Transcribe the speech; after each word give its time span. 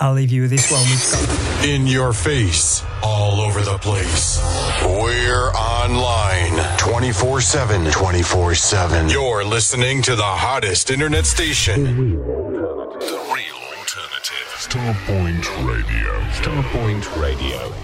I'll 0.00 0.12
leave 0.12 0.30
you 0.30 0.42
with 0.42 0.50
this 0.50 0.70
one. 0.70 0.80
We've 0.84 1.56
got 1.58 1.64
In 1.66 1.86
your 1.88 2.12
face, 2.12 2.84
all 3.02 3.40
over 3.40 3.60
the 3.62 3.78
place. 3.78 4.38
We're 4.84 5.50
online 5.50 6.78
24 6.78 7.40
7. 7.40 7.90
24 7.90 8.54
7. 8.54 9.08
You're 9.08 9.44
listening 9.44 10.02
to 10.02 10.14
the 10.14 10.22
hottest 10.22 10.90
internet 10.90 11.26
station. 11.26 11.82
The 11.84 11.90
real 11.90 13.56
alternative. 13.76 14.46
Starpoint 14.54 15.66
Radio. 15.66 16.20
Starpoint 16.30 17.20
Radio. 17.20 17.74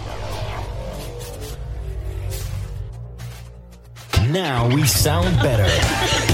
Now 4.30 4.68
we 4.68 4.84
sound 4.86 5.36
better. 5.42 6.30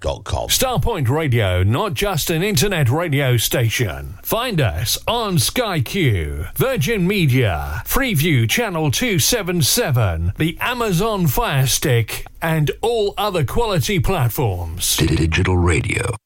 Starpoint 0.00 1.10
Radio, 1.10 1.62
not 1.62 1.92
just 1.92 2.30
an 2.30 2.42
internet 2.42 2.88
radio 2.88 3.36
station. 3.36 4.14
Find 4.22 4.58
us 4.58 4.98
on 5.06 5.38
Sky 5.38 5.80
Q, 5.80 6.46
Virgin 6.54 7.06
Media, 7.06 7.82
Freeview 7.84 8.48
Channel 8.48 8.90
277, 8.90 10.32
the 10.38 10.56
Amazon 10.58 11.26
Fire 11.26 11.66
Stick, 11.66 12.26
and 12.40 12.70
all 12.80 13.12
other 13.18 13.44
quality 13.44 14.00
platforms. 14.00 14.96
Digital 14.96 15.58
radio. 15.58 16.16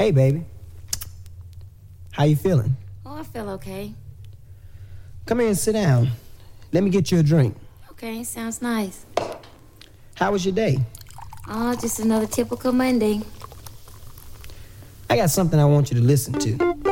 Hey, 0.00 0.12
baby. 0.12 0.46
How 2.12 2.24
you 2.24 2.34
feeling? 2.34 2.74
Oh, 3.04 3.18
I 3.18 3.22
feel 3.22 3.50
okay. 3.50 3.92
Come 5.26 5.40
here 5.40 5.48
and 5.48 5.58
sit 5.58 5.72
down. 5.72 6.08
Let 6.72 6.84
me 6.84 6.88
get 6.88 7.12
you 7.12 7.18
a 7.18 7.22
drink. 7.22 7.54
Okay, 7.90 8.24
sounds 8.24 8.62
nice. 8.62 9.04
How 10.14 10.32
was 10.32 10.42
your 10.46 10.54
day? 10.54 10.78
Oh, 11.46 11.76
just 11.78 11.98
another 11.98 12.26
typical 12.26 12.72
Monday. 12.72 13.20
I 15.10 15.16
got 15.16 15.28
something 15.28 15.60
I 15.60 15.66
want 15.66 15.90
you 15.90 15.98
to 16.00 16.02
listen 16.02 16.32
to. 16.32 16.89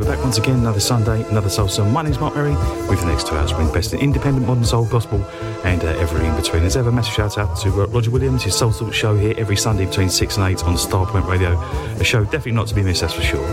We're 0.00 0.06
back 0.06 0.24
once 0.24 0.38
again, 0.38 0.60
another 0.60 0.80
Sunday, 0.80 1.28
another 1.28 1.50
Soul 1.50 1.68
Song. 1.68 1.92
My 1.92 2.00
name's 2.00 2.18
Mark 2.18 2.34
Merry. 2.34 2.52
With 2.88 3.00
the 3.00 3.04
next 3.04 3.26
two 3.26 3.34
hours, 3.34 3.52
bring 3.52 3.70
best 3.70 3.92
in 3.92 4.00
independent 4.00 4.46
modern 4.46 4.64
soul, 4.64 4.86
gospel, 4.86 5.22
and 5.62 5.84
uh, 5.84 5.88
every 5.88 6.26
in 6.26 6.34
between. 6.36 6.62
As 6.62 6.74
ever, 6.74 6.90
massive 6.90 7.12
shout 7.12 7.36
out 7.36 7.54
to 7.58 7.68
uh, 7.68 7.86
Roger 7.88 8.10
Williams, 8.10 8.42
his 8.42 8.56
Soul 8.56 8.72
Salt 8.72 8.94
show 8.94 9.14
here 9.14 9.34
every 9.36 9.56
Sunday 9.58 9.84
between 9.84 10.08
6 10.08 10.36
and 10.38 10.46
8 10.46 10.64
on 10.64 10.76
Starpoint 10.76 11.28
Radio. 11.28 11.60
A 12.00 12.04
show 12.04 12.24
definitely 12.24 12.52
not 12.52 12.66
to 12.68 12.74
be 12.74 12.82
missed, 12.82 13.02
that's 13.02 13.12
for 13.12 13.20
sure. 13.20 13.44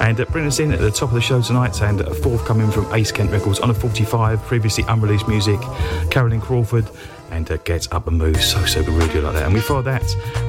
And 0.00 0.20
uh, 0.20 0.26
bring 0.26 0.46
us 0.46 0.60
in 0.60 0.70
at 0.70 0.78
the 0.78 0.92
top 0.92 1.08
of 1.08 1.16
the 1.16 1.20
show 1.20 1.42
tonight, 1.42 1.82
and 1.82 2.00
a 2.00 2.14
fourth 2.14 2.44
coming 2.44 2.70
from 2.70 2.86
Ace 2.94 3.10
Kent 3.10 3.32
Records 3.32 3.58
on 3.58 3.70
a 3.70 3.74
45, 3.74 4.42
previously 4.42 4.84
unreleased 4.86 5.26
music, 5.26 5.58
Carolyn 6.12 6.40
Crawford. 6.40 6.88
And 7.48 7.64
get 7.64 7.92
up 7.92 8.08
and 8.08 8.18
move, 8.18 8.42
so 8.42 8.64
so 8.64 8.82
good, 8.82 9.12
good 9.12 9.22
like 9.22 9.34
that. 9.34 9.44
And 9.44 9.54
we 9.54 9.60
follow 9.60 9.82
that 9.82 10.02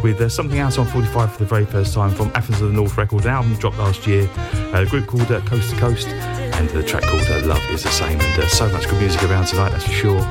with 0.04 0.20
uh, 0.20 0.30
something 0.30 0.58
else 0.58 0.80
on 0.80 0.88
45 0.88 1.32
for 1.32 1.38
the 1.38 1.46
very 1.46 1.66
first 1.66 1.94
time 1.94 2.10
from 2.10 2.32
Athens 2.34 2.60
of 2.60 2.70
the 2.70 2.74
North 2.74 2.98
Records, 2.98 3.26
an 3.26 3.32
album 3.32 3.54
dropped 3.56 3.78
last 3.78 4.08
year, 4.08 4.28
a 4.74 4.86
group 4.86 5.06
called 5.06 5.32
uh, 5.32 5.42
Coast 5.42 5.70
to 5.70 5.80
Coast, 5.80 6.08
and 6.08 6.70
the 6.70 6.82
track 6.82 7.04
called 7.04 7.22
uh, 7.30 7.46
Love 7.46 7.62
is 7.70 7.84
the 7.84 7.90
Same. 7.90 8.20
And 8.20 8.42
uh, 8.42 8.48
so 8.48 8.68
much 8.70 8.90
good 8.90 9.00
music 9.00 9.22
around 9.24 9.46
tonight, 9.46 9.70
that's 9.70 9.86
for 9.86 9.92
sure. 9.92 10.22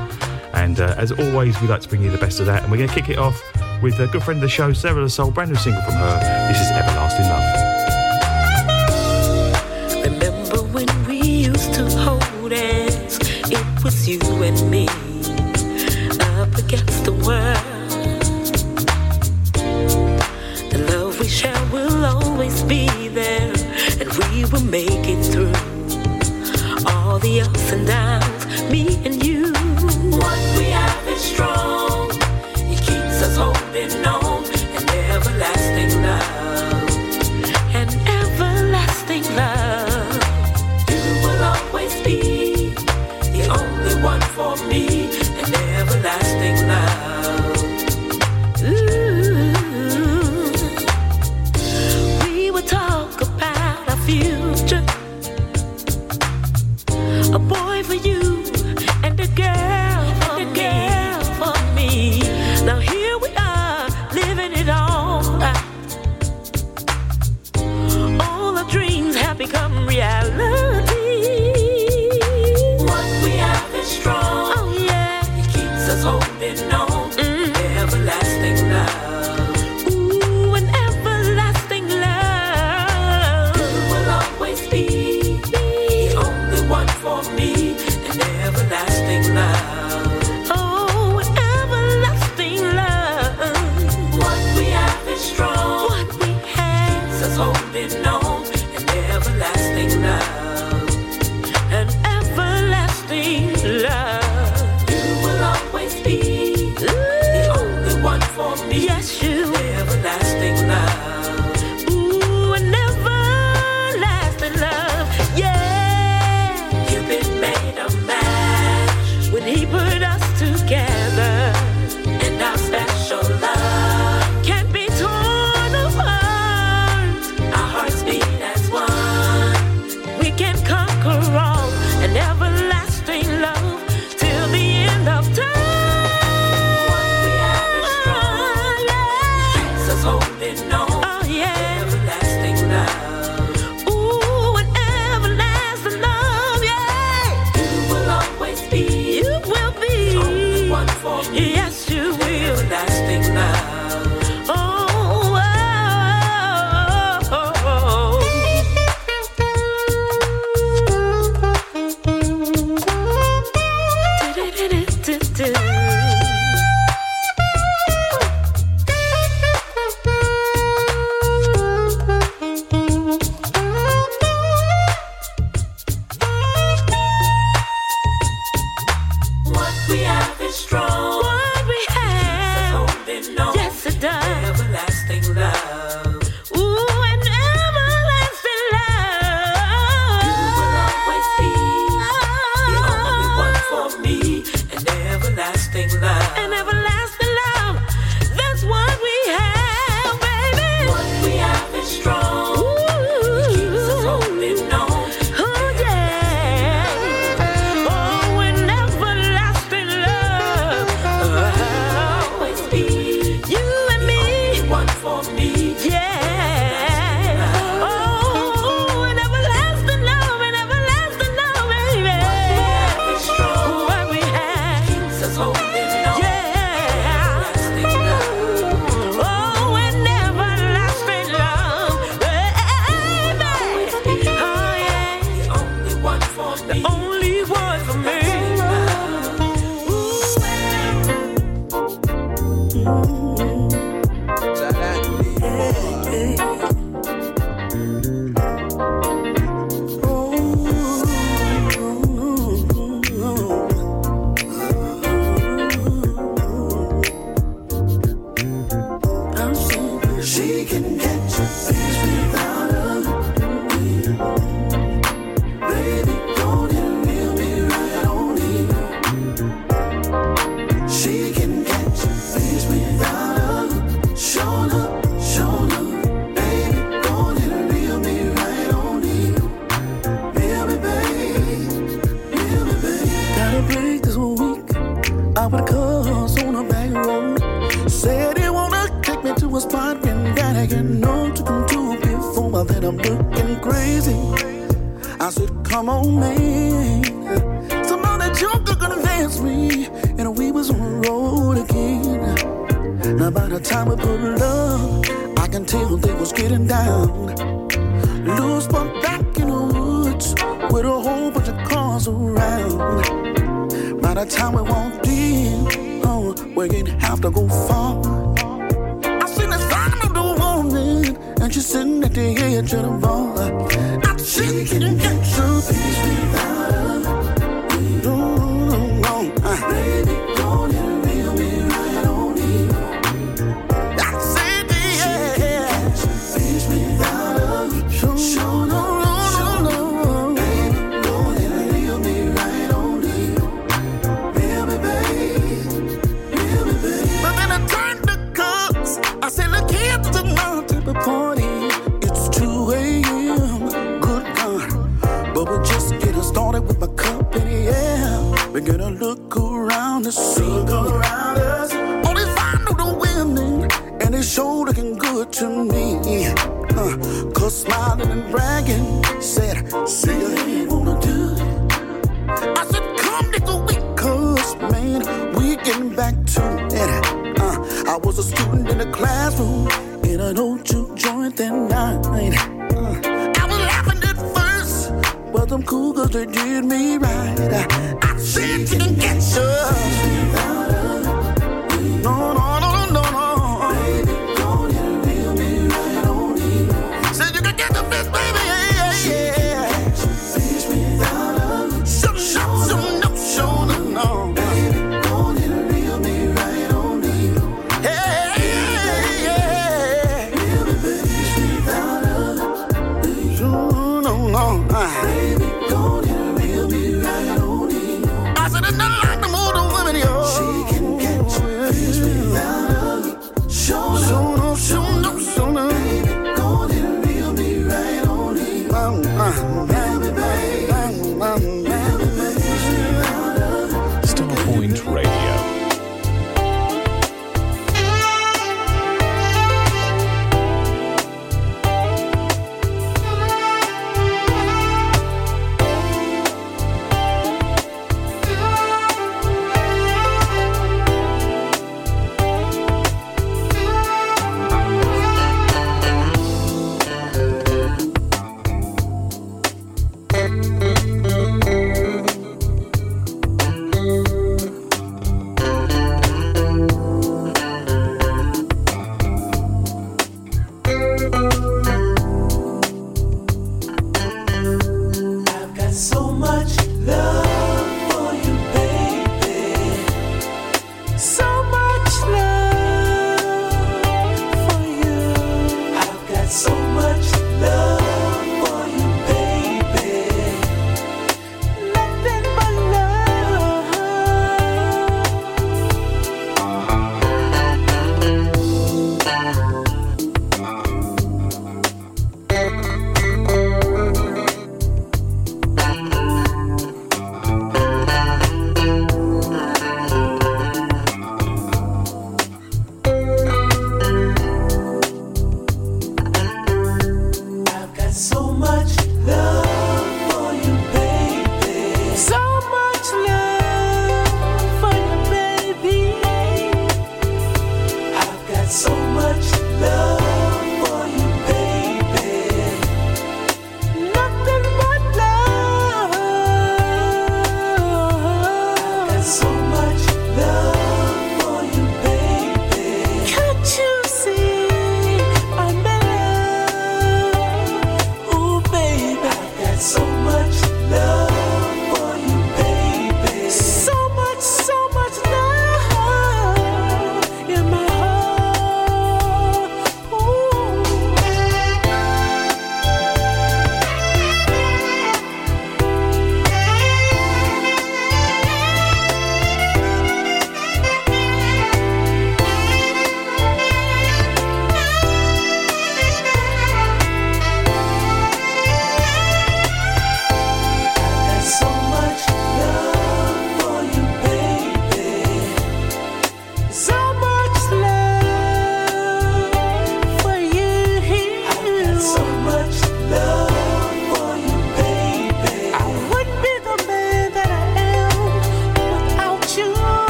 And 0.55 0.81
uh, 0.81 0.95
as 0.97 1.13
always, 1.13 1.61
we 1.61 1.69
like 1.69 1.83
to 1.83 1.89
bring 1.89 2.03
you 2.03 2.11
the 2.11 2.19
best 2.19 2.41
of 2.41 2.47
that. 2.47 2.63
And 2.63 2.73
we're 2.73 2.79
going 2.79 2.89
to 2.89 2.95
kick 2.95 3.11
it 3.11 3.19
off 3.19 3.41
with 3.81 4.01
a 4.01 4.09
good 4.09 4.23
friend 4.25 4.39
of 4.39 4.43
the 4.43 4.49
show, 4.49 4.73
Sarah 4.73 5.09
Soul, 5.09 5.31
brand 5.31 5.51
new 5.51 5.57
single 5.57 5.83
from 5.83 5.95
her. 5.95 6.49
This 6.49 6.61
is 6.61 6.71
Everlasting 6.73 7.27
Love. 7.27 7.45
Remember 10.05 10.63
when 10.73 10.89
we 11.07 11.21
used 11.21 11.75
to 11.75 11.89
hold 11.91 12.51
hands? 12.51 13.19
It 13.53 13.85
was 13.85 14.09
you 14.09 14.19
and 14.43 14.71
me 14.71 14.89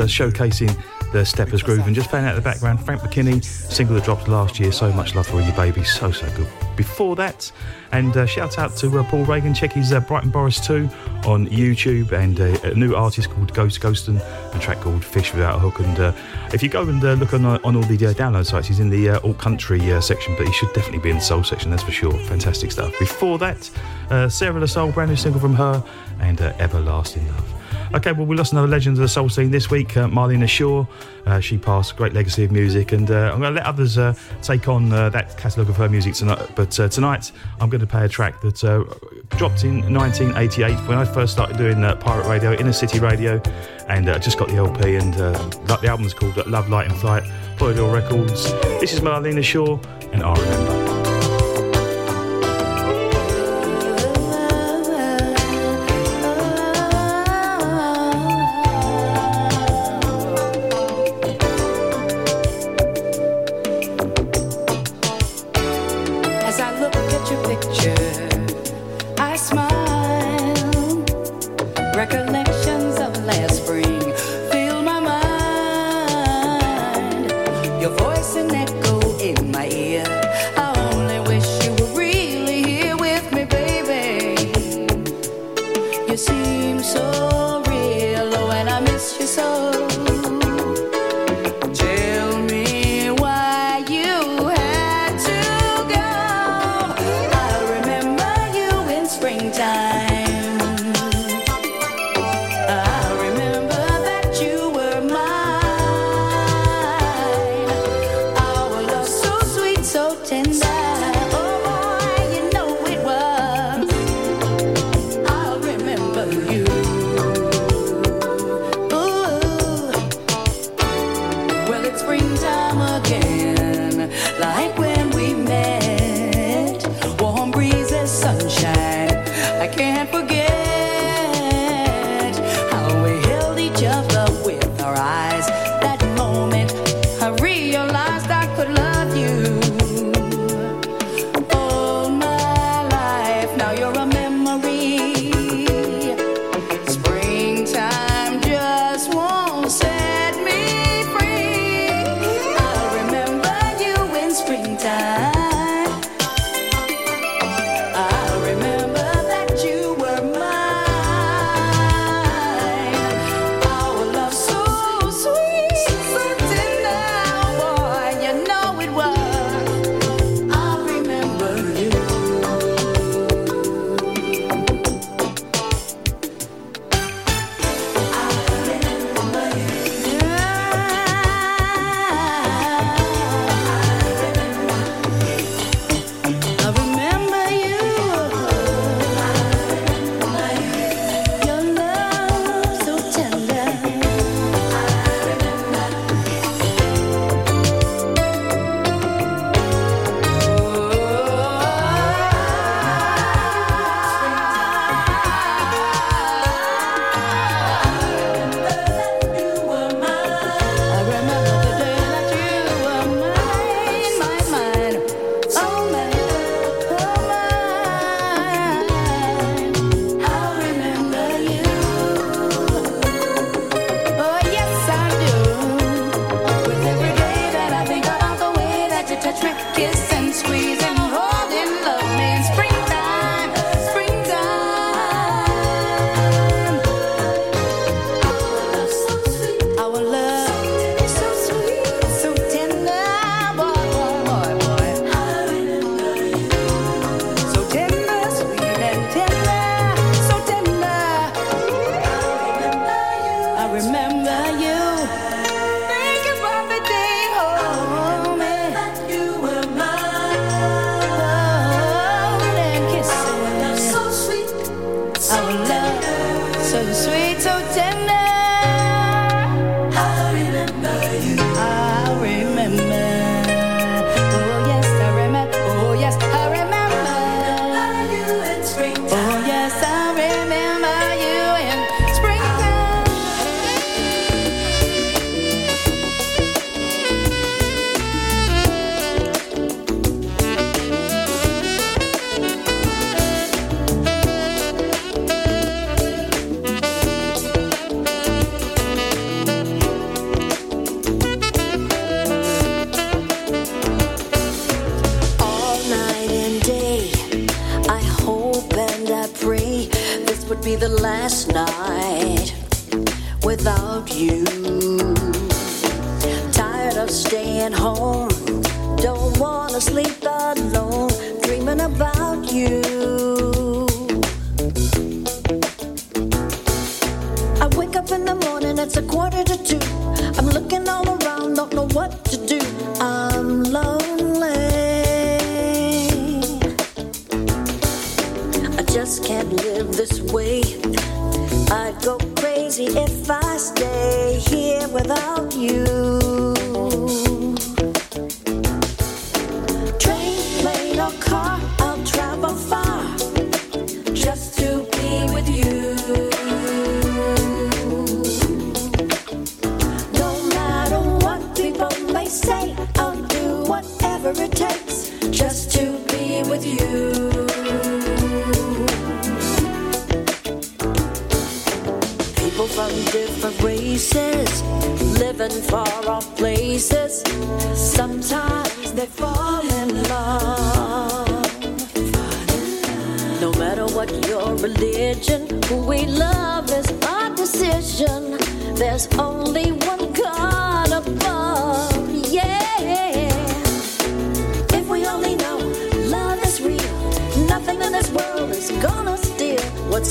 uh, 0.00 0.04
showcasing 0.04 0.76
the 1.12 1.24
Steppers 1.24 1.62
groove 1.62 1.86
and 1.86 1.94
just 1.94 2.08
playing 2.08 2.26
out 2.26 2.36
the 2.36 2.40
background. 2.40 2.84
Frank 2.84 3.02
McKinney, 3.02 3.42
single 3.44 3.94
that 3.96 4.04
dropped 4.04 4.28
last 4.28 4.60
year. 4.60 4.72
So 4.72 4.92
much 4.92 5.14
love 5.14 5.26
for 5.26 5.40
you, 5.40 5.52
baby. 5.52 5.84
So 5.84 6.10
so 6.10 6.26
good. 6.36 6.48
Before 6.76 7.16
that, 7.16 7.50
and 7.92 8.16
uh, 8.16 8.26
shout 8.26 8.58
out 8.58 8.76
to 8.76 8.98
uh, 8.98 9.04
Paul 9.04 9.24
Reagan. 9.24 9.52
Check 9.52 9.72
his 9.72 9.92
uh, 9.92 10.00
Brighton 10.00 10.30
Boris 10.30 10.64
2 10.66 10.88
on 11.26 11.46
YouTube 11.48 12.12
and 12.12 12.40
uh, 12.40 12.68
a 12.68 12.74
new 12.74 12.94
artist 12.94 13.30
called 13.30 13.52
Ghost 13.52 13.80
Ghostin, 13.80 14.20
a 14.54 14.58
track 14.58 14.80
called 14.80 15.04
Fish 15.04 15.32
Without 15.34 15.56
a 15.56 15.58
Hook. 15.58 15.80
And 15.80 15.98
uh, 15.98 16.12
if 16.52 16.62
you 16.62 16.68
go 16.68 16.82
and 16.82 17.02
uh, 17.04 17.14
look 17.14 17.34
on, 17.34 17.44
on 17.44 17.76
all 17.76 17.82
the 17.82 18.06
uh, 18.06 18.12
download 18.12 18.46
sites, 18.46 18.68
he's 18.68 18.80
in 18.80 18.90
the 18.90 19.10
uh, 19.10 19.20
alt 19.20 19.38
country 19.38 19.92
uh, 19.92 20.00
section, 20.00 20.34
but 20.36 20.46
he 20.46 20.52
should 20.52 20.72
definitely 20.72 21.00
be 21.00 21.10
in 21.10 21.16
the 21.16 21.22
soul 21.22 21.44
section, 21.44 21.70
that's 21.70 21.82
for 21.82 21.92
sure. 21.92 22.12
Fantastic 22.12 22.72
stuff. 22.72 22.96
Before 22.98 23.38
that, 23.38 23.70
uh, 24.10 24.28
Sarah 24.28 24.60
the 24.60 24.68
Soul, 24.68 24.92
brand 24.92 25.10
new 25.10 25.16
single 25.16 25.40
from 25.40 25.54
her, 25.54 25.84
and 26.20 26.40
uh, 26.40 26.52
Everlasting 26.58 27.26
Love. 27.28 27.39
Okay, 27.92 28.12
well, 28.12 28.24
we 28.24 28.36
lost 28.36 28.52
another 28.52 28.68
legend 28.68 28.96
of 28.96 29.02
the 29.02 29.08
soul 29.08 29.28
scene 29.28 29.50
this 29.50 29.68
week, 29.68 29.96
uh, 29.96 30.06
Marlena 30.06 30.48
Shaw. 30.48 30.86
Uh, 31.26 31.40
she 31.40 31.58
passed, 31.58 31.96
great 31.96 32.12
legacy 32.12 32.44
of 32.44 32.52
music, 32.52 32.92
and 32.92 33.10
uh, 33.10 33.32
I'm 33.32 33.40
going 33.40 33.52
to 33.52 33.60
let 33.60 33.66
others 33.66 33.98
uh, 33.98 34.14
take 34.42 34.68
on 34.68 34.92
uh, 34.92 35.08
that 35.10 35.36
catalogue 35.36 35.68
of 35.68 35.76
her 35.76 35.88
music 35.88 36.14
tonight. 36.14 36.50
But 36.54 36.78
uh, 36.78 36.88
tonight, 36.88 37.32
I'm 37.60 37.68
going 37.68 37.80
to 37.80 37.88
play 37.88 38.04
a 38.04 38.08
track 38.08 38.40
that 38.42 38.60
dropped 39.30 39.64
in 39.64 39.92
1988 39.92 40.76
when 40.88 40.98
I 40.98 41.04
first 41.04 41.32
started 41.32 41.56
doing 41.56 41.82
pirate 41.98 42.28
radio, 42.28 42.52
inner 42.52 42.72
city 42.72 43.00
radio, 43.00 43.42
and 43.88 44.08
uh, 44.08 44.20
just 44.20 44.38
got 44.38 44.48
the 44.48 44.56
LP. 44.56 44.94
And 44.94 45.14
the 45.14 45.88
album's 45.88 46.14
called 46.14 46.36
Love, 46.46 46.68
Light 46.68 46.88
and 46.88 46.96
Flight, 46.96 47.24
Polydor 47.56 47.92
Records. 47.92 48.52
This 48.80 48.92
is 48.92 49.00
Marlena 49.00 49.42
Shaw, 49.42 49.80
and 50.12 50.22
I 50.22 50.32
remember. 50.32 50.79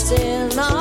What's 0.10 0.22
in 0.24 0.79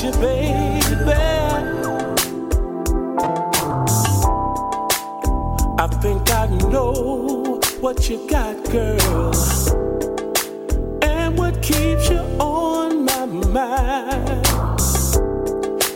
you, 0.00 0.12
baby. 0.12 1.12
I 5.78 5.86
think 6.00 6.30
I 6.30 6.46
know 6.70 7.60
what 7.80 8.08
you 8.08 8.26
got, 8.28 8.56
girl. 8.70 9.32
And 11.02 11.36
what 11.36 11.60
keeps 11.62 12.08
you 12.08 12.20
on 12.38 13.04
my 13.04 13.26
mind. 13.26 14.46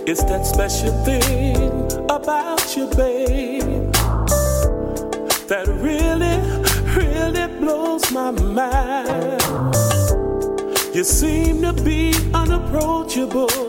It's 0.09 0.24
that 0.24 0.44
special 0.44 0.92
thing 1.04 1.56
about 2.11 2.76
you, 2.76 2.87
babe. 2.96 3.92
That 5.48 5.66
really, 5.80 6.38
really 6.94 7.46
blows 7.61 8.11
my 8.12 8.30
mind. 8.30 9.42
You 10.94 11.04
seem 11.04 11.62
to 11.62 11.72
be 11.72 12.14
unapproachable 12.32 13.65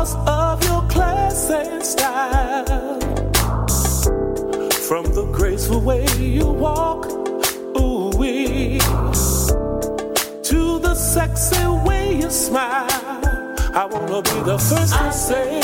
because 0.00 0.16
of 0.26 0.64
your 0.64 0.82
class 0.88 1.50
and 1.50 1.84
style. 1.84 2.98
From 4.88 5.04
the 5.12 5.28
graceful 5.30 5.82
way 5.82 6.06
you 6.16 6.46
walk, 6.46 7.04
ooh 7.78 8.10
wee, 8.16 8.78
to 10.48 10.78
the 10.78 10.94
sexy 10.94 11.66
way 11.86 12.16
you 12.16 12.30
smile. 12.30 12.88
I 13.74 13.84
wanna 13.90 14.22
be 14.22 14.40
the 14.40 14.58
first 14.58 14.94
to 14.94 15.12
say, 15.12 15.60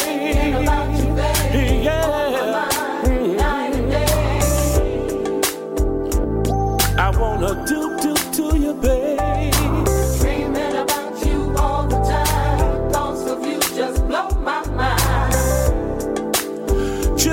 yeah. 1.83 2.69
Mm. 3.05 3.41
I 6.99 7.11
wanna 7.19 7.65
do 7.67 7.97
do 8.03 8.15
to 8.37 8.59
you, 8.59 8.75
babe. 8.75 9.16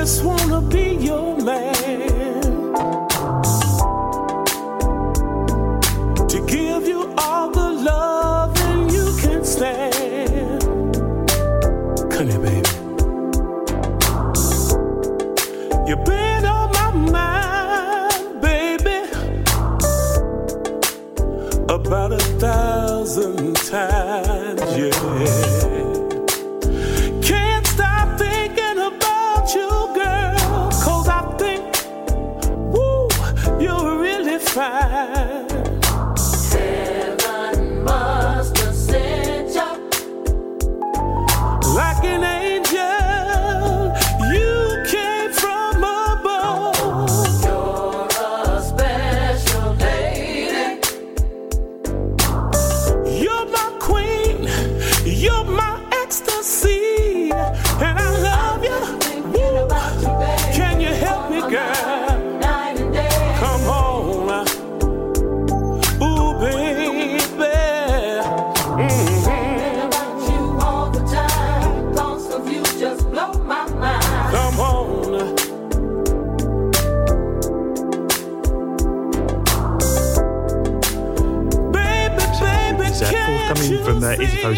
Just 0.04 0.22
wanna 0.26 0.43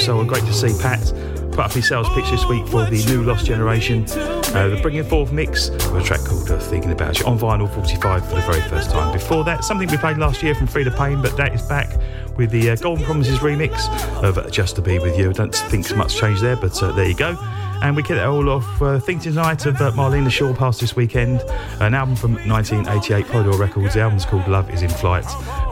Soul. 0.06 0.24
Great 0.24 0.44
to 0.44 0.54
see 0.54 0.72
Pat 0.80 1.02
put 1.50 1.60
up 1.66 1.72
his 1.72 1.88
sales 1.88 2.08
pitch 2.10 2.30
this 2.30 2.46
week 2.46 2.68
for 2.68 2.86
the 2.86 3.04
new 3.06 3.24
Lost 3.24 3.46
Generation. 3.46 4.06
Uh, 4.10 4.68
the 4.68 4.80
Bringing 4.84 5.04
Forth 5.04 5.32
mix 5.32 5.70
of 5.70 5.96
a 5.96 6.04
track 6.04 6.20
called 6.20 6.52
uh, 6.52 6.60
Thinking 6.60 6.92
About 6.92 7.18
You 7.18 7.26
on 7.26 7.40
vinyl 7.40 7.74
45 7.74 8.30
for 8.30 8.36
the 8.36 8.42
very 8.42 8.62
first 8.70 8.92
time. 8.92 9.12
Before 9.12 9.44
that, 9.46 9.64
something 9.64 9.88
we 9.90 9.98
played 9.98 10.18
last 10.18 10.44
year 10.44 10.54
from 10.54 10.68
Free 10.68 10.84
to 10.84 10.92
Pain, 10.92 11.24
but 11.24 11.36
that 11.38 11.56
is 11.56 11.64
back 11.64 11.98
with 12.38 12.52
the 12.52 12.70
uh, 12.70 12.76
Golden 12.76 13.04
Promises 13.04 13.40
remix 13.40 13.88
of 14.22 14.52
Just 14.52 14.76
to 14.76 14.82
Be 14.84 15.00
With 15.00 15.18
You. 15.18 15.32
I 15.32 15.34
don't 15.34 15.56
think 15.56 15.86
so 15.88 15.96
much 15.96 16.16
changed 16.18 16.44
there, 16.44 16.56
but 16.56 16.82
uh, 16.84 16.92
there 16.92 17.08
you 17.08 17.16
go. 17.16 17.36
And 17.82 17.96
we 17.96 18.04
kick 18.04 18.18
it 18.18 18.24
all 18.24 18.50
off. 18.50 18.82
Uh, 18.82 19.00
Think 19.00 19.22
Tonight 19.22 19.66
of 19.66 19.80
uh, 19.82 19.92
Marlena 19.92 20.32
Shaw 20.32 20.54
passed 20.54 20.82
this 20.82 20.96
weekend. 20.96 21.42
An 21.80 21.94
album 21.94 22.16
from 22.16 22.34
1988, 22.48 23.26
Polydor 23.26 23.60
Records. 23.60 23.94
The 23.96 24.02
album's 24.02 24.26
called 24.26 24.48
Love 24.48 24.70
Is 24.72 24.82
in 24.82 24.90
Flight, 24.90 25.26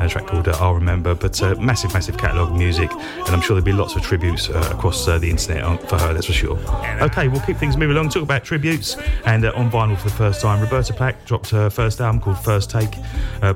a 0.05 0.09
track 0.09 0.27
called 0.27 0.47
uh, 0.47 0.57
I'll 0.59 0.73
Remember. 0.73 1.15
But 1.15 1.41
uh, 1.41 1.55
massive, 1.55 1.93
massive 1.93 2.17
catalogue 2.17 2.51
of 2.51 2.57
music, 2.57 2.91
and 2.91 3.29
I'm 3.29 3.41
sure 3.41 3.55
there'll 3.55 3.65
be 3.65 3.71
lots 3.73 3.95
of 3.95 4.01
tributes 4.01 4.49
uh, 4.49 4.69
across 4.71 5.05
the 5.05 5.29
internet 5.29 5.89
for 5.89 5.97
her, 5.97 6.13
that's 6.13 6.27
for 6.27 6.33
sure. 6.33 6.57
Okay, 7.01 7.27
we'll 7.27 7.41
keep 7.41 7.57
things 7.57 7.77
moving 7.77 7.95
along. 7.95 8.09
Talk 8.09 8.23
about 8.23 8.43
tributes, 8.43 8.95
and 9.25 9.45
on 9.45 9.69
vinyl 9.69 9.97
for 9.97 10.09
the 10.09 10.15
first 10.15 10.41
time, 10.41 10.61
Roberta 10.61 10.93
Flack 10.93 11.25
dropped 11.25 11.49
her 11.49 11.69
first 11.69 12.01
album 12.01 12.21
called 12.21 12.39
First 12.39 12.69
Take 12.69 12.91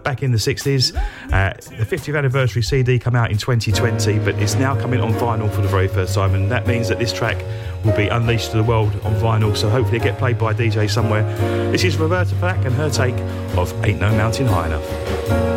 back 0.03 0.23
in 0.23 0.31
the 0.31 0.37
60s. 0.37 0.95
Uh, 1.31 1.53
the 1.77 1.85
50th 1.85 2.17
anniversary 2.17 2.61
CD 2.61 2.99
came 2.99 3.15
out 3.15 3.31
in 3.31 3.37
2020, 3.37 4.19
but 4.19 4.35
it's 4.35 4.55
now 4.55 4.79
coming 4.79 5.01
on 5.01 5.13
vinyl 5.13 5.53
for 5.53 5.61
the 5.61 5.67
very 5.67 5.87
first 5.87 6.15
time, 6.15 6.33
and 6.33 6.51
that 6.51 6.67
means 6.67 6.87
that 6.87 6.99
this 6.99 7.13
track 7.13 7.37
will 7.83 7.95
be 7.95 8.07
unleashed 8.07 8.51
to 8.51 8.57
the 8.57 8.63
world 8.63 8.93
on 9.03 9.13
vinyl. 9.15 9.55
So 9.55 9.69
hopefully, 9.69 9.97
it 9.97 10.03
get 10.03 10.17
played 10.17 10.37
by 10.37 10.53
DJ 10.53 10.89
somewhere. 10.89 11.23
This 11.71 11.83
is 11.83 11.97
Roberta 11.97 12.35
Flack 12.35 12.65
and 12.65 12.75
her 12.75 12.89
take 12.89 13.15
of 13.57 13.73
"Ain't 13.85 13.99
No 13.99 14.11
Mountain 14.11 14.47
High 14.47 14.67
Enough." 14.67 15.56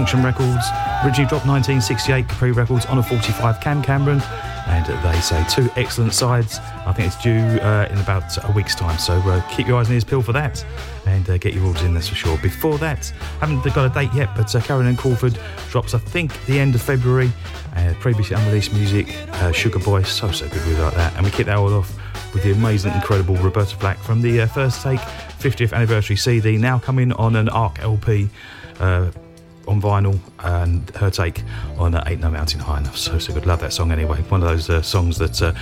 Junction 0.00 0.24
Records. 0.24 0.64
Originally 1.04 1.28
dropped 1.28 1.46
1968 1.46 2.26
Capri 2.26 2.52
Records 2.52 2.86
on 2.86 2.96
a 2.96 3.02
45 3.02 3.60
Cam 3.60 3.82
Cameron. 3.82 4.22
And 4.66 4.86
they 4.86 5.20
say 5.20 5.44
two 5.50 5.68
excellent 5.76 6.14
sides. 6.14 6.58
I 6.86 6.94
think 6.94 7.08
it's 7.08 7.22
due 7.22 7.60
uh, 7.60 7.86
in 7.90 7.98
about 7.98 8.42
a 8.48 8.50
week's 8.52 8.74
time. 8.74 8.98
So 8.98 9.12
uh, 9.12 9.46
keep 9.50 9.68
your 9.68 9.78
eyes 9.78 9.88
and 9.88 9.94
ears 9.94 10.04
peeled 10.04 10.24
for 10.24 10.32
that 10.32 10.64
and 11.04 11.28
uh, 11.28 11.36
get 11.36 11.52
your 11.52 11.66
orders 11.66 11.82
in, 11.82 11.92
that's 11.92 12.08
for 12.08 12.14
sure. 12.14 12.38
Before 12.38 12.78
that, 12.78 13.08
haven't 13.40 13.62
got 13.74 13.90
a 13.90 13.92
date 13.92 14.08
yet, 14.14 14.34
but 14.34 14.54
uh, 14.54 14.60
Carolyn 14.62 14.96
Crawford 14.96 15.38
drops, 15.68 15.92
I 15.92 15.98
think, 15.98 16.32
the 16.46 16.58
end 16.58 16.74
of 16.74 16.80
February. 16.80 17.30
Uh, 17.76 17.92
previously 18.00 18.36
unreleased 18.36 18.72
music, 18.72 19.14
uh, 19.32 19.52
Sugar 19.52 19.80
Boy, 19.80 20.02
so, 20.04 20.32
so 20.32 20.48
good. 20.48 20.66
We 20.66 20.76
like 20.76 20.94
that. 20.94 21.14
And 21.16 21.26
we 21.26 21.30
kick 21.30 21.44
that 21.44 21.58
all 21.58 21.74
off 21.74 21.94
with 22.32 22.42
the 22.42 22.52
amazing, 22.52 22.94
incredible 22.94 23.36
Roberta 23.36 23.76
Flack 23.76 23.98
from 23.98 24.22
the 24.22 24.40
uh, 24.40 24.46
First 24.46 24.80
Take 24.80 25.00
50th 25.00 25.74
Anniversary 25.74 26.16
CD, 26.16 26.56
now 26.56 26.78
coming 26.78 27.12
on 27.12 27.36
an 27.36 27.50
ARC 27.50 27.80
LP. 27.80 28.30
Uh, 28.78 29.10
vinyl 29.80 30.18
and 30.40 30.88
her 30.96 31.10
take 31.10 31.42
on 31.78 31.94
uh, 31.94 32.04
Ain't 32.06 32.20
No 32.20 32.30
Mountain 32.30 32.60
High 32.60 32.78
Enough. 32.78 32.96
So, 32.96 33.18
so 33.18 33.32
good. 33.32 33.46
Love 33.46 33.60
that 33.60 33.72
song 33.72 33.92
anyway. 33.92 34.20
One 34.22 34.42
of 34.42 34.48
those 34.48 34.68
uh, 34.70 34.82
songs 34.82 35.18
that 35.18 35.40
uh, 35.42 35.52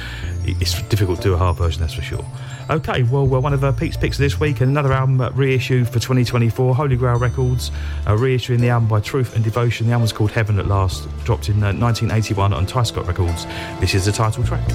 it's 0.45 0.83
difficult 0.85 1.19
to 1.19 1.29
do 1.29 1.35
a 1.35 1.37
hard 1.37 1.57
version, 1.57 1.81
that's 1.81 1.95
for 1.95 2.03
sure. 2.03 2.25
Okay, 2.71 3.03
well, 3.05 3.27
one 3.27 3.55
of 3.55 3.64
uh, 3.64 3.73
Pete's 3.73 3.97
picks 3.97 4.19
this 4.19 4.39
week, 4.39 4.61
and 4.61 4.71
another 4.71 4.93
album 4.93 5.21
uh, 5.21 5.31
reissue 5.31 5.85
for 5.85 5.95
2024, 5.95 6.75
Holy 6.75 6.97
Grail 6.97 7.19
Records, 7.19 7.71
uh, 8.07 8.11
reissuing 8.11 8.61
the 8.61 8.69
album 8.69 8.89
by 8.89 9.01
Truth 9.01 9.35
and 9.35 9.43
Devotion. 9.43 9.87
The 9.87 9.95
album's 9.95 10.12
called 10.12 10.33
Heaven 10.33 10.59
at 10.59 10.66
Last, 10.66 11.09
dropped 11.25 11.49
in 11.49 11.62
uh, 11.62 11.73
1981 11.73 12.53
on 12.53 12.66
Ty 12.66 12.83
Scott 12.83 13.07
Records. 13.07 13.47
This 13.81 13.95
is 13.95 14.05
the 14.05 14.12
title 14.12 14.45
track. 14.45 14.66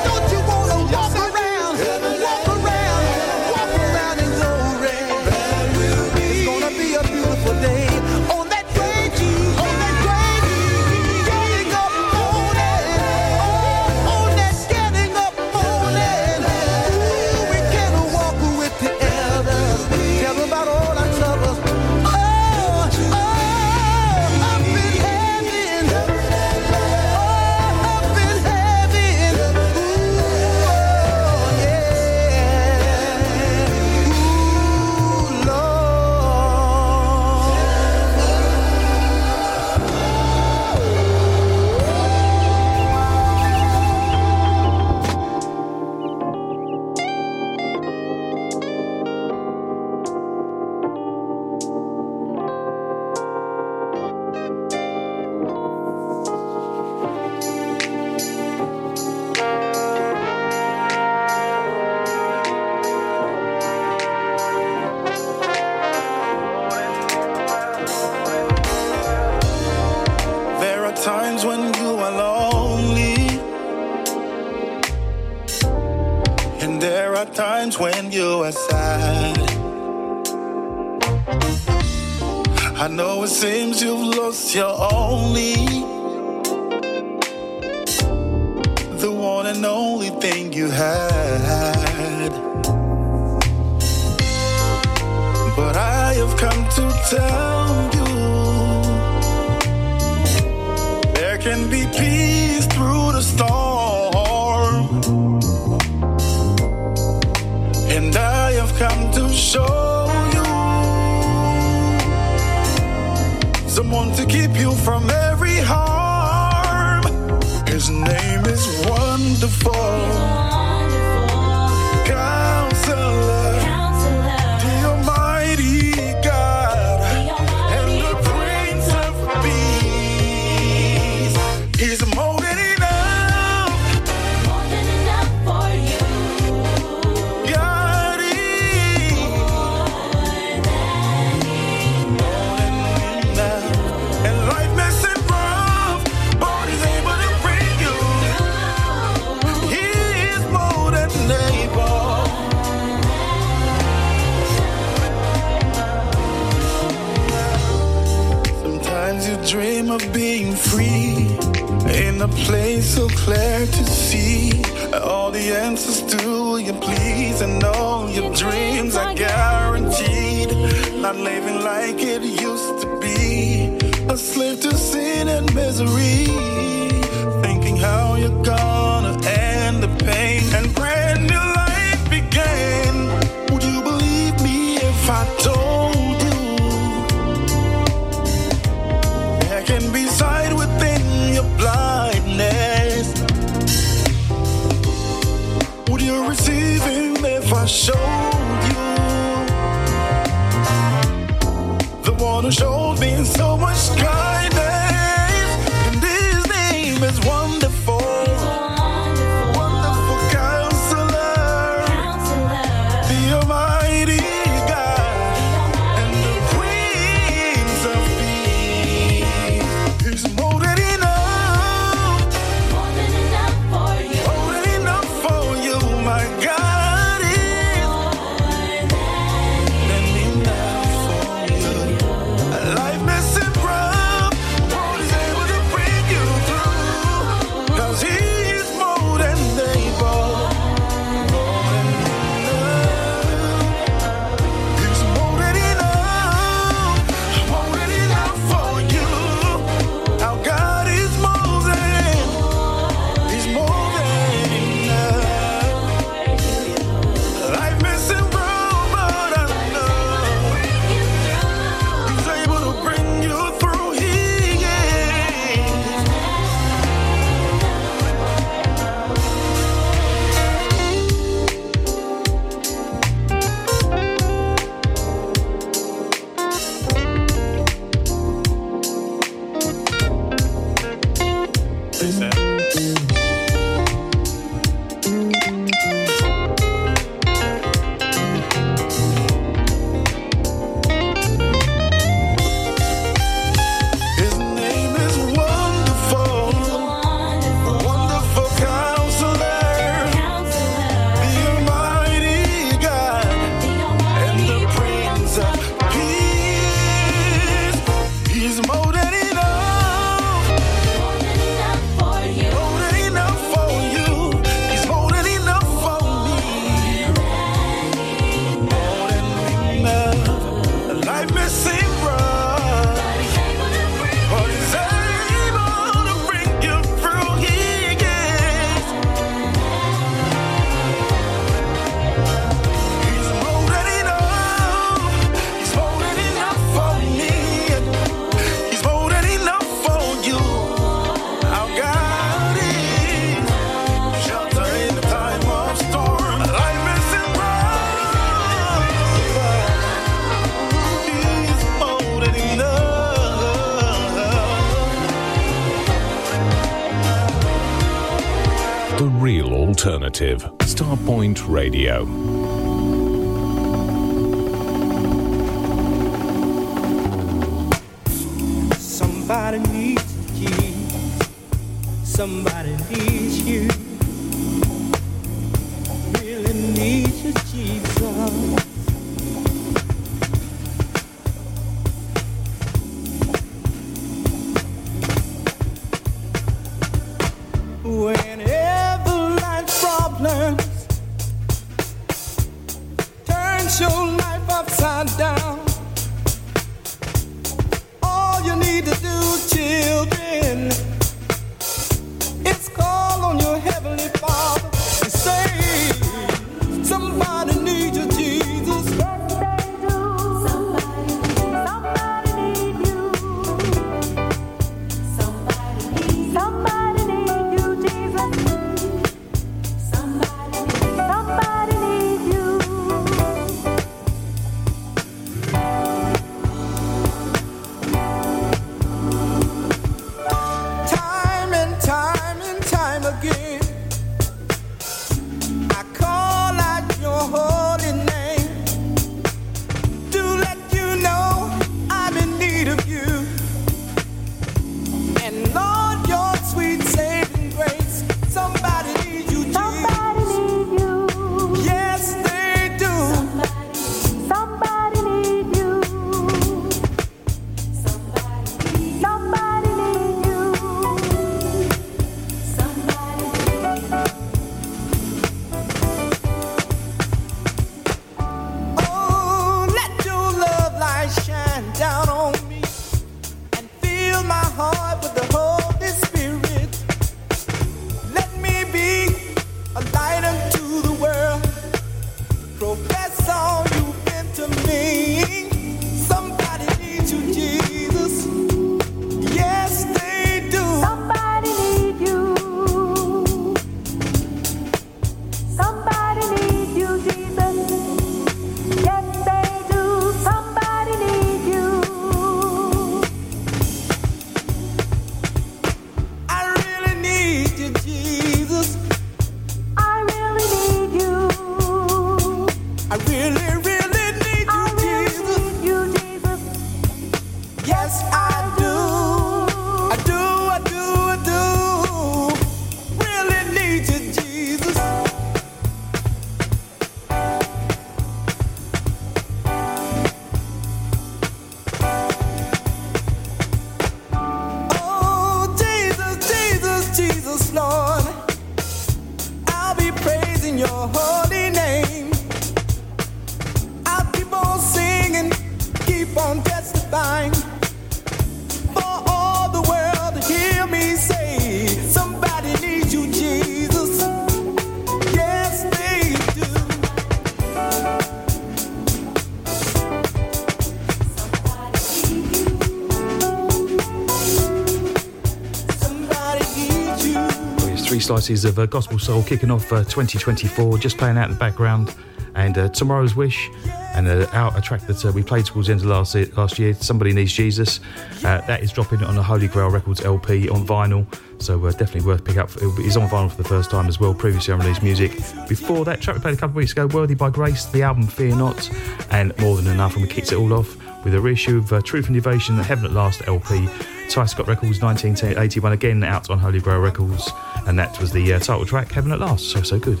Slices 568.16 568.46
of 568.46 568.58
uh, 568.58 568.64
gospel 568.64 568.98
soul 568.98 569.22
kicking 569.22 569.50
off 569.50 569.70
uh, 569.70 569.84
2024, 569.84 570.78
just 570.78 570.96
playing 570.96 571.18
out 571.18 571.26
in 571.26 571.32
the 571.32 571.38
background. 571.38 571.94
And 572.34 572.56
uh, 572.56 572.70
tomorrow's 572.70 573.14
wish, 573.14 573.50
and 573.94 574.08
uh, 574.08 574.26
out 574.32 574.56
a 574.56 574.62
track 574.62 574.80
that 574.86 575.04
uh, 575.04 575.12
we 575.12 575.22
played 575.22 575.44
towards 575.44 575.68
the 575.68 575.74
end 575.74 575.82
of 575.82 575.88
last 575.88 576.14
year, 576.14 576.26
last 576.34 576.58
year 576.58 576.72
Somebody 576.72 577.12
Needs 577.12 577.34
Jesus. 577.34 577.80
Uh, 578.24 578.40
that 578.46 578.62
is 578.62 578.72
dropping 578.72 579.02
on 579.04 579.16
the 579.16 579.22
Holy 579.22 579.48
Grail 579.48 579.68
Records 579.68 580.00
LP 580.00 580.48
on 580.48 580.66
vinyl, 580.66 581.06
so 581.42 581.58
definitely 581.72 582.06
worth 582.06 582.24
pick 582.24 582.38
up. 582.38 582.48
It's 582.56 582.96
on 582.96 583.06
vinyl 583.06 583.30
for 583.30 583.42
the 583.42 583.48
first 583.48 583.70
time 583.70 583.86
as 583.86 584.00
well. 584.00 584.14
Previously 584.14 584.54
unreleased 584.54 584.82
music. 584.82 585.12
Before 585.46 585.84
that, 585.84 586.00
track 586.00 586.16
we 586.16 586.22
played 586.22 586.34
a 586.34 586.38
couple 586.38 586.52
of 586.52 586.56
weeks 586.56 586.72
ago, 586.72 586.86
Worthy 586.86 587.14
by 587.14 587.28
Grace, 587.28 587.66
the 587.66 587.82
album 587.82 588.06
Fear 588.06 588.36
Not, 588.36 588.70
and 589.10 589.38
More 589.40 589.56
Than 589.56 589.66
Enough. 589.66 589.92
And 589.92 590.02
we 590.02 590.08
kicked 590.08 590.32
it 590.32 590.36
all 590.36 590.54
off 590.54 590.74
with 591.04 591.14
a 591.14 591.20
reissue 591.20 591.58
of 591.58 591.84
Truth 591.84 592.06
and 592.06 592.14
Devotion, 592.14 592.56
the 592.56 592.64
Heaven 592.64 592.86
at 592.86 592.92
Last 592.92 593.20
LP. 593.26 593.68
Ty 594.08 594.26
Scott 594.26 594.46
Records 594.46 594.80
1981, 594.80 595.72
again 595.72 596.04
out 596.04 596.30
on 596.30 596.38
Holy 596.38 596.60
Grail 596.60 596.78
Records, 596.78 597.30
and 597.66 597.78
that 597.78 597.98
was 598.00 598.12
the 598.12 598.32
uh, 598.32 598.38
title 598.38 598.64
track, 598.64 598.90
Heaven 598.92 599.12
at 599.12 599.20
Last. 599.20 599.50
So, 599.50 599.62
so 599.62 599.78
good. 599.78 600.00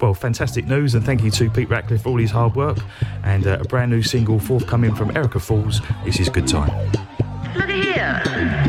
Well, 0.00 0.14
fantastic 0.14 0.66
news, 0.66 0.94
and 0.94 1.04
thank 1.04 1.22
you 1.22 1.30
to 1.30 1.50
Pete 1.50 1.70
Ratcliffe 1.70 2.02
for 2.02 2.10
all 2.10 2.18
his 2.18 2.30
hard 2.30 2.54
work. 2.54 2.78
And 3.24 3.46
uh, 3.46 3.58
a 3.60 3.64
brand 3.64 3.90
new 3.90 4.02
single 4.02 4.38
forthcoming 4.38 4.94
from 4.94 5.16
Erica 5.16 5.40
Falls. 5.40 5.80
This 6.04 6.20
is 6.20 6.28
Good 6.28 6.46
Time. 6.46 6.70
Look 7.54 7.70
at 7.70 7.84
here. 7.84 8.65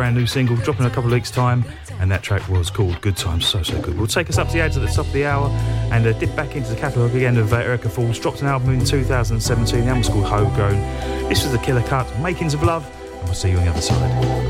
Brand 0.00 0.16
new 0.16 0.26
single, 0.26 0.56
dropping 0.56 0.86
in 0.86 0.90
a 0.90 0.94
couple 0.94 1.10
of 1.10 1.12
weeks' 1.12 1.30
time, 1.30 1.62
and 2.00 2.10
that 2.10 2.22
track 2.22 2.48
was 2.48 2.70
called 2.70 2.98
Good 3.02 3.18
Times. 3.18 3.44
So, 3.46 3.62
so 3.62 3.78
good. 3.82 3.98
We'll 3.98 4.06
take 4.06 4.30
us 4.30 4.38
up 4.38 4.46
to 4.46 4.54
the 4.54 4.60
ads 4.60 4.78
at 4.78 4.80
the 4.80 4.88
top 4.88 5.04
of 5.04 5.12
the 5.12 5.26
hour 5.26 5.50
and 5.92 6.06
uh, 6.06 6.14
dip 6.14 6.34
back 6.34 6.56
into 6.56 6.70
the 6.70 6.80
catalogue 6.80 7.14
again 7.14 7.36
of 7.36 7.52
uh, 7.52 7.56
Erica 7.58 7.90
Falls. 7.90 8.18
Dropped 8.18 8.40
an 8.40 8.46
album 8.46 8.70
in 8.70 8.82
2017, 8.82 9.80
the 9.80 9.86
album's 9.86 10.08
called 10.08 10.24
Homegrown. 10.24 10.80
This 11.28 11.42
was 11.42 11.52
the 11.52 11.58
killer 11.58 11.82
cut, 11.82 12.06
Makings 12.18 12.54
of 12.54 12.62
Love, 12.62 12.90
and 13.18 13.24
we'll 13.24 13.34
see 13.34 13.50
you 13.50 13.58
on 13.58 13.66
the 13.66 13.70
other 13.72 13.82
side. 13.82 14.49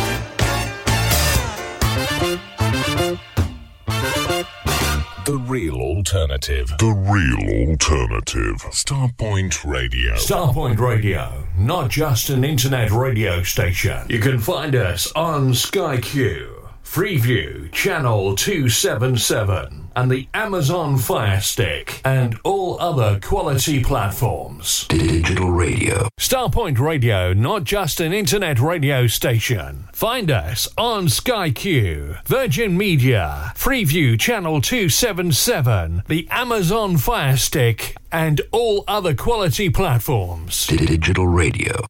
The 5.31 5.37
real 5.37 5.75
alternative. 5.75 6.73
The 6.77 6.87
real 6.87 7.69
alternative. 7.69 8.57
Starpoint 8.71 9.63
Radio. 9.63 10.15
Starpoint 10.15 10.77
Radio, 10.77 11.47
not 11.57 11.89
just 11.89 12.29
an 12.29 12.43
internet 12.43 12.91
radio 12.91 13.41
station. 13.41 14.05
You 14.09 14.19
can 14.19 14.39
find 14.39 14.75
us 14.75 15.09
on 15.13 15.53
Sky 15.53 16.01
Q, 16.01 16.60
Freeview 16.83 17.71
Channel 17.71 18.35
277, 18.35 19.91
and 19.95 20.11
the 20.11 20.27
Amazon 20.33 20.97
Fire 20.97 21.39
Stick, 21.39 22.01
and 22.03 22.37
all 22.43 22.79
other 22.81 23.19
quality 23.21 23.83
platforms. 23.83 24.87
Digital 24.87 25.51
radio. 25.51 26.09
Starpoint 26.19 26.79
Radio, 26.79 27.33
not 27.33 27.63
just 27.63 27.99
an 28.01 28.11
internet 28.11 28.59
radio 28.59 29.07
station. 29.07 29.87
Find 29.93 30.29
us 30.29 30.67
on 30.77 31.07
Sky 31.07 31.51
Q, 31.51 32.15
Virgin 32.25 32.77
Media, 32.77 33.53
Freeview 33.55 34.19
Channel 34.19 34.61
277, 34.61 36.03
the 36.07 36.27
Amazon 36.29 36.97
Fire 36.97 37.37
Stick, 37.37 37.95
and 38.11 38.41
all 38.51 38.83
other 38.87 39.15
quality 39.15 39.69
platforms. 39.69 40.67
Digital 40.67 41.27
radio. 41.27 41.85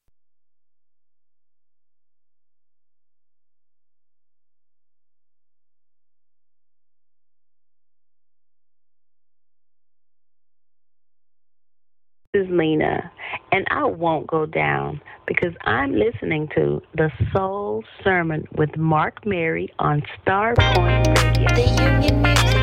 And 13.52 13.66
I 13.70 13.84
won't 13.86 14.28
go 14.28 14.46
down 14.46 15.02
because 15.28 15.54
I'm 15.62 15.94
listening 15.94 16.50
to 16.56 16.82
the 16.96 17.12
Soul 17.34 17.84
Sermon 18.04 18.46
with 18.56 18.76
Mark 18.78 19.26
Mary 19.26 19.74
on 19.80 20.04
Star 20.22 20.54
Point 20.56 21.08
Radio. 21.56 22.61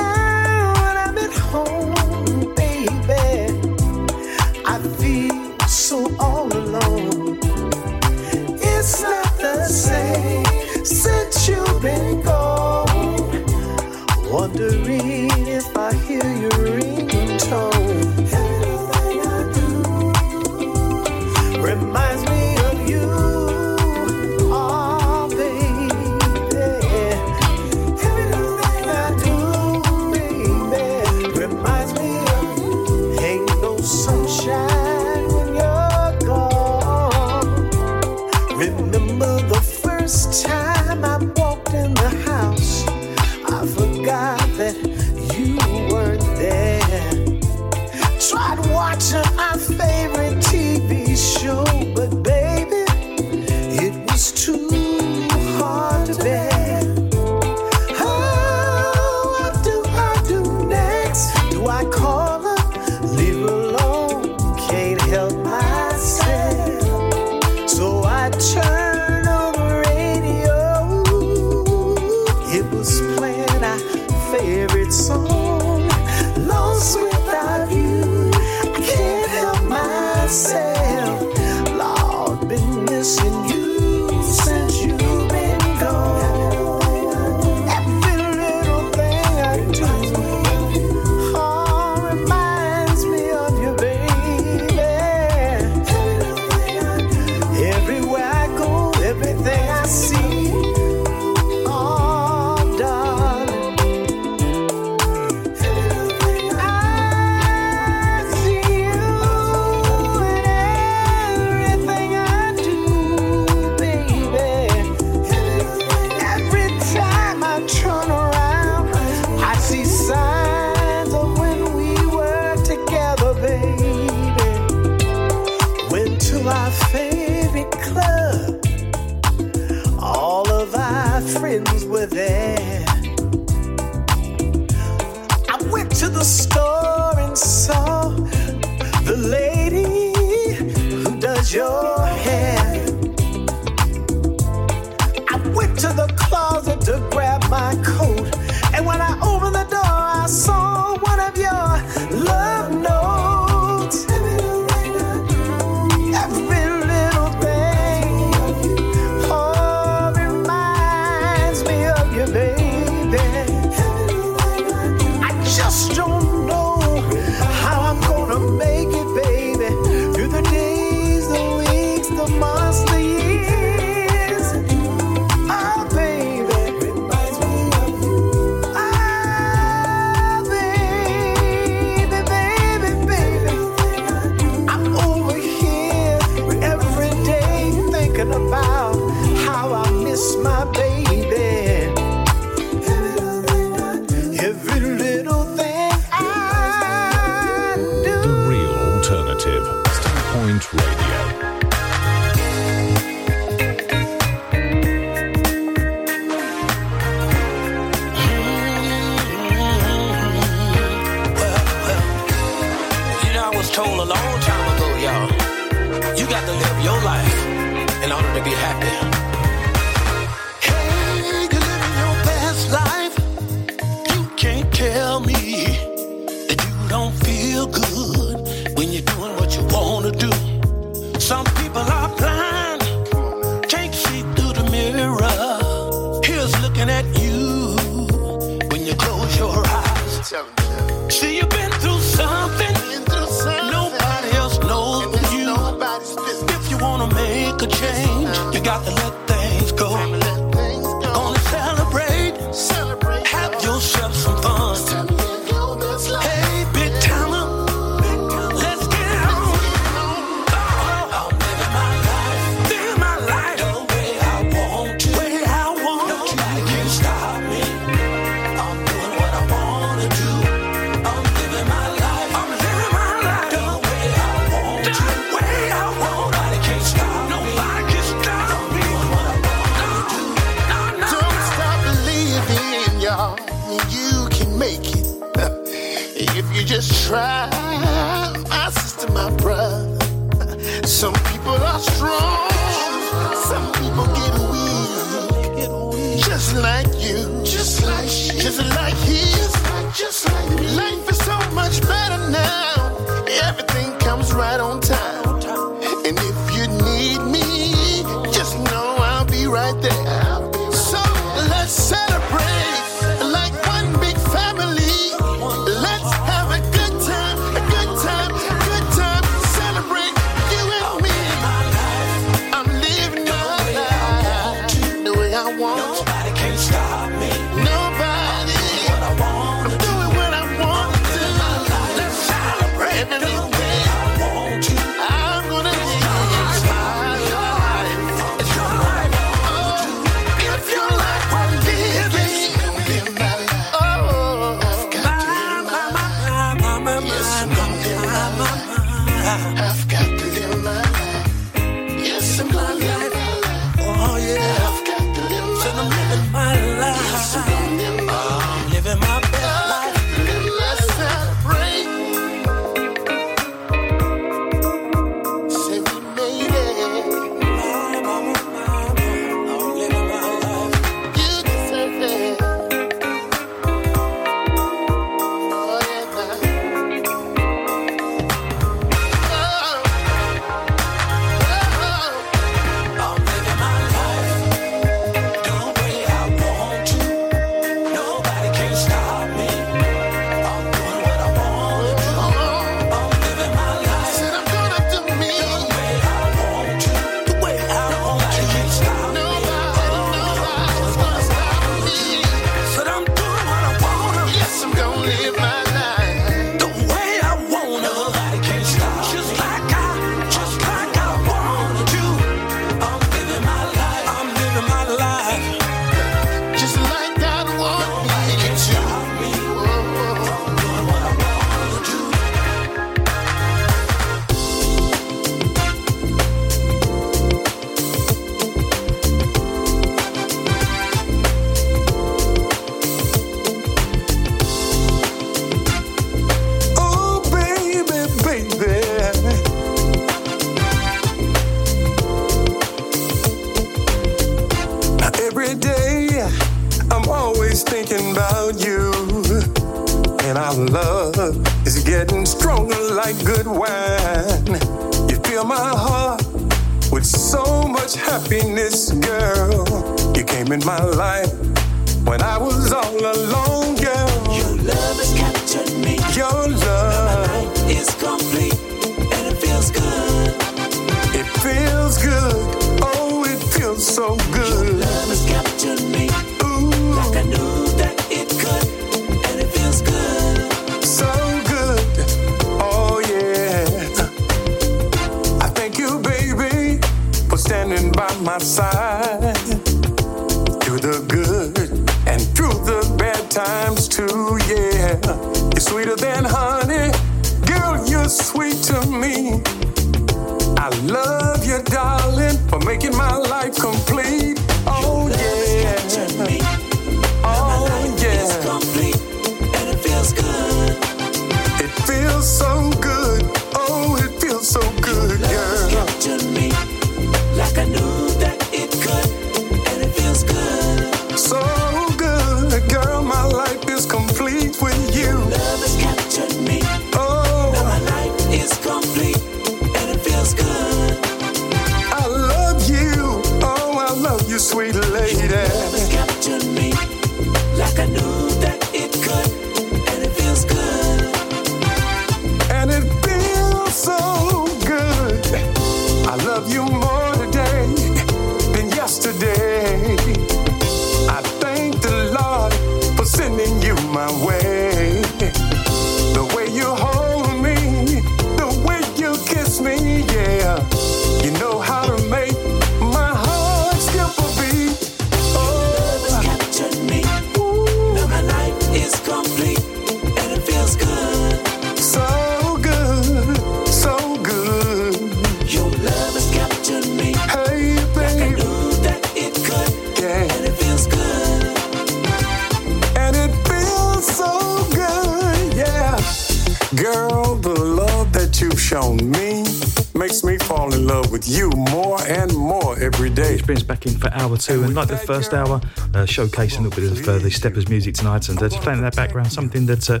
Two, 594.38 594.64
and 594.64 594.74
like 594.74 594.88
the 594.88 594.96
first 594.96 595.32
hour, 595.32 595.56
uh, 595.56 596.04
showcasing 596.04 596.58
a 596.58 596.62
little 596.62 596.82
bit 596.82 596.92
of 596.92 597.08
uh, 597.08 597.18
the 597.18 597.30
Steppers 597.30 597.68
music 597.68 597.94
tonight, 597.94 598.28
and 598.28 598.38
uh, 598.42 598.48
just 598.48 598.62
playing 598.62 598.78
in 598.78 598.84
that 598.84 598.96
background 598.96 599.32
something 599.32 599.66
that 599.66 599.88
uh, 599.88 600.00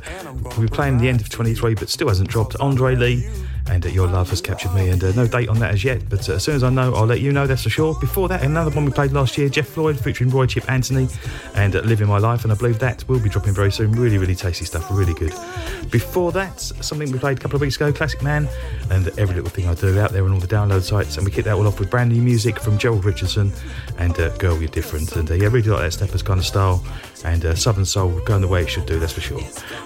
we're 0.58 0.68
playing 0.68 0.98
the 0.98 1.08
end 1.08 1.20
of 1.20 1.28
23, 1.28 1.74
but 1.74 1.88
still 1.88 2.08
hasn't 2.08 2.28
dropped. 2.28 2.56
Andre 2.56 2.94
Lee. 2.94 3.28
And 3.68 3.84
uh, 3.84 3.88
your 3.88 4.06
love 4.06 4.30
has 4.30 4.40
captured 4.40 4.72
me, 4.74 4.90
and 4.90 5.02
uh, 5.02 5.10
no 5.16 5.26
date 5.26 5.48
on 5.48 5.58
that 5.58 5.74
as 5.74 5.82
yet. 5.82 6.08
But 6.08 6.28
uh, 6.28 6.34
as 6.34 6.44
soon 6.44 6.54
as 6.54 6.62
I 6.62 6.70
know, 6.70 6.94
I'll 6.94 7.04
let 7.04 7.20
you 7.20 7.32
know. 7.32 7.48
That's 7.48 7.64
for 7.64 7.70
sure. 7.70 7.96
Before 7.98 8.28
that, 8.28 8.44
another 8.44 8.70
one 8.70 8.84
we 8.84 8.92
played 8.92 9.10
last 9.10 9.36
year, 9.36 9.48
Jeff 9.48 9.66
Floyd 9.66 9.98
featuring 9.98 10.30
Roi 10.30 10.46
Chip 10.46 10.70
Anthony, 10.70 11.08
and 11.56 11.74
uh, 11.74 11.80
"Living 11.80 12.06
My 12.06 12.18
Life." 12.18 12.44
And 12.44 12.52
I 12.52 12.54
believe 12.54 12.78
that 12.78 13.06
will 13.08 13.18
be 13.18 13.28
dropping 13.28 13.54
very 13.54 13.72
soon. 13.72 13.90
Really, 13.90 14.18
really 14.18 14.36
tasty 14.36 14.64
stuff. 14.64 14.86
Really 14.92 15.14
good. 15.14 15.34
Before 15.90 16.30
that, 16.30 16.60
something 16.60 17.10
we 17.10 17.18
played 17.18 17.38
a 17.38 17.40
couple 17.40 17.56
of 17.56 17.60
weeks 17.60 17.74
ago, 17.74 17.92
Classic 17.92 18.22
Man, 18.22 18.48
and 18.90 19.06
every 19.18 19.34
little 19.34 19.50
thing 19.50 19.66
I 19.66 19.74
do 19.74 19.98
out 19.98 20.12
there 20.12 20.24
on 20.24 20.32
all 20.32 20.40
the 20.40 20.46
download 20.46 20.82
sites. 20.82 21.16
And 21.16 21.24
we 21.24 21.32
kick 21.32 21.44
that 21.44 21.54
all 21.54 21.66
off 21.66 21.78
with 21.78 21.90
brand 21.90 22.10
new 22.12 22.22
music 22.22 22.58
from 22.58 22.78
Gerald 22.78 23.04
Richardson 23.04 23.52
and 23.98 24.18
uh, 24.18 24.36
"Girl 24.36 24.58
You're 24.58 24.68
Different." 24.68 25.16
And 25.16 25.30
uh, 25.30 25.34
yeah, 25.34 25.48
really 25.48 25.62
like 25.62 25.80
that 25.80 25.92
Steppers 25.92 26.22
kind 26.22 26.40
of 26.40 26.46
style, 26.46 26.84
and 27.24 27.44
uh, 27.44 27.54
Southern 27.54 27.84
Soul 27.84 28.20
going 28.20 28.42
the 28.42 28.48
way 28.48 28.62
it 28.62 28.68
should 28.68 28.86
do. 28.86 28.98
That's 28.98 29.12
for 29.12 29.20
sure. 29.20 29.40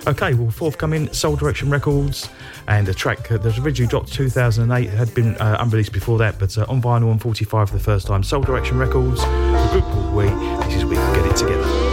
Okay, 0.07 0.35
well, 0.35 0.51
forthcoming 0.51 1.13
Soul 1.13 1.37
Direction 1.37 1.71
Records 1.71 2.29
and 2.69 2.89
a 2.89 2.95
track 2.95 3.29
that 3.29 3.43
was 3.43 3.59
originally 3.59 3.89
dropped 3.89 4.13
2008 4.13 4.91
had 4.91 5.13
been 5.15 5.37
uh, 5.37 5.57
unreleased 5.61 5.93
before 5.93 6.19
that, 6.19 6.39
but 6.39 6.57
uh, 6.57 6.67
on 6.69 6.81
vinyl 6.81 7.11
on 7.11 7.19
45 7.19 7.71
for 7.71 7.77
the 7.77 7.83
first 7.83 8.07
time. 8.07 8.23
Soul 8.23 8.43
Direction 8.43 8.79
Records, 8.79 9.21
the 9.21 9.69
group 9.73 9.85
called 9.85 10.15
We. 10.15 10.25
This 10.67 10.77
is 10.77 10.85
We 10.85 10.97
Get 10.97 11.27
It 11.27 11.37
Together. 11.37 11.90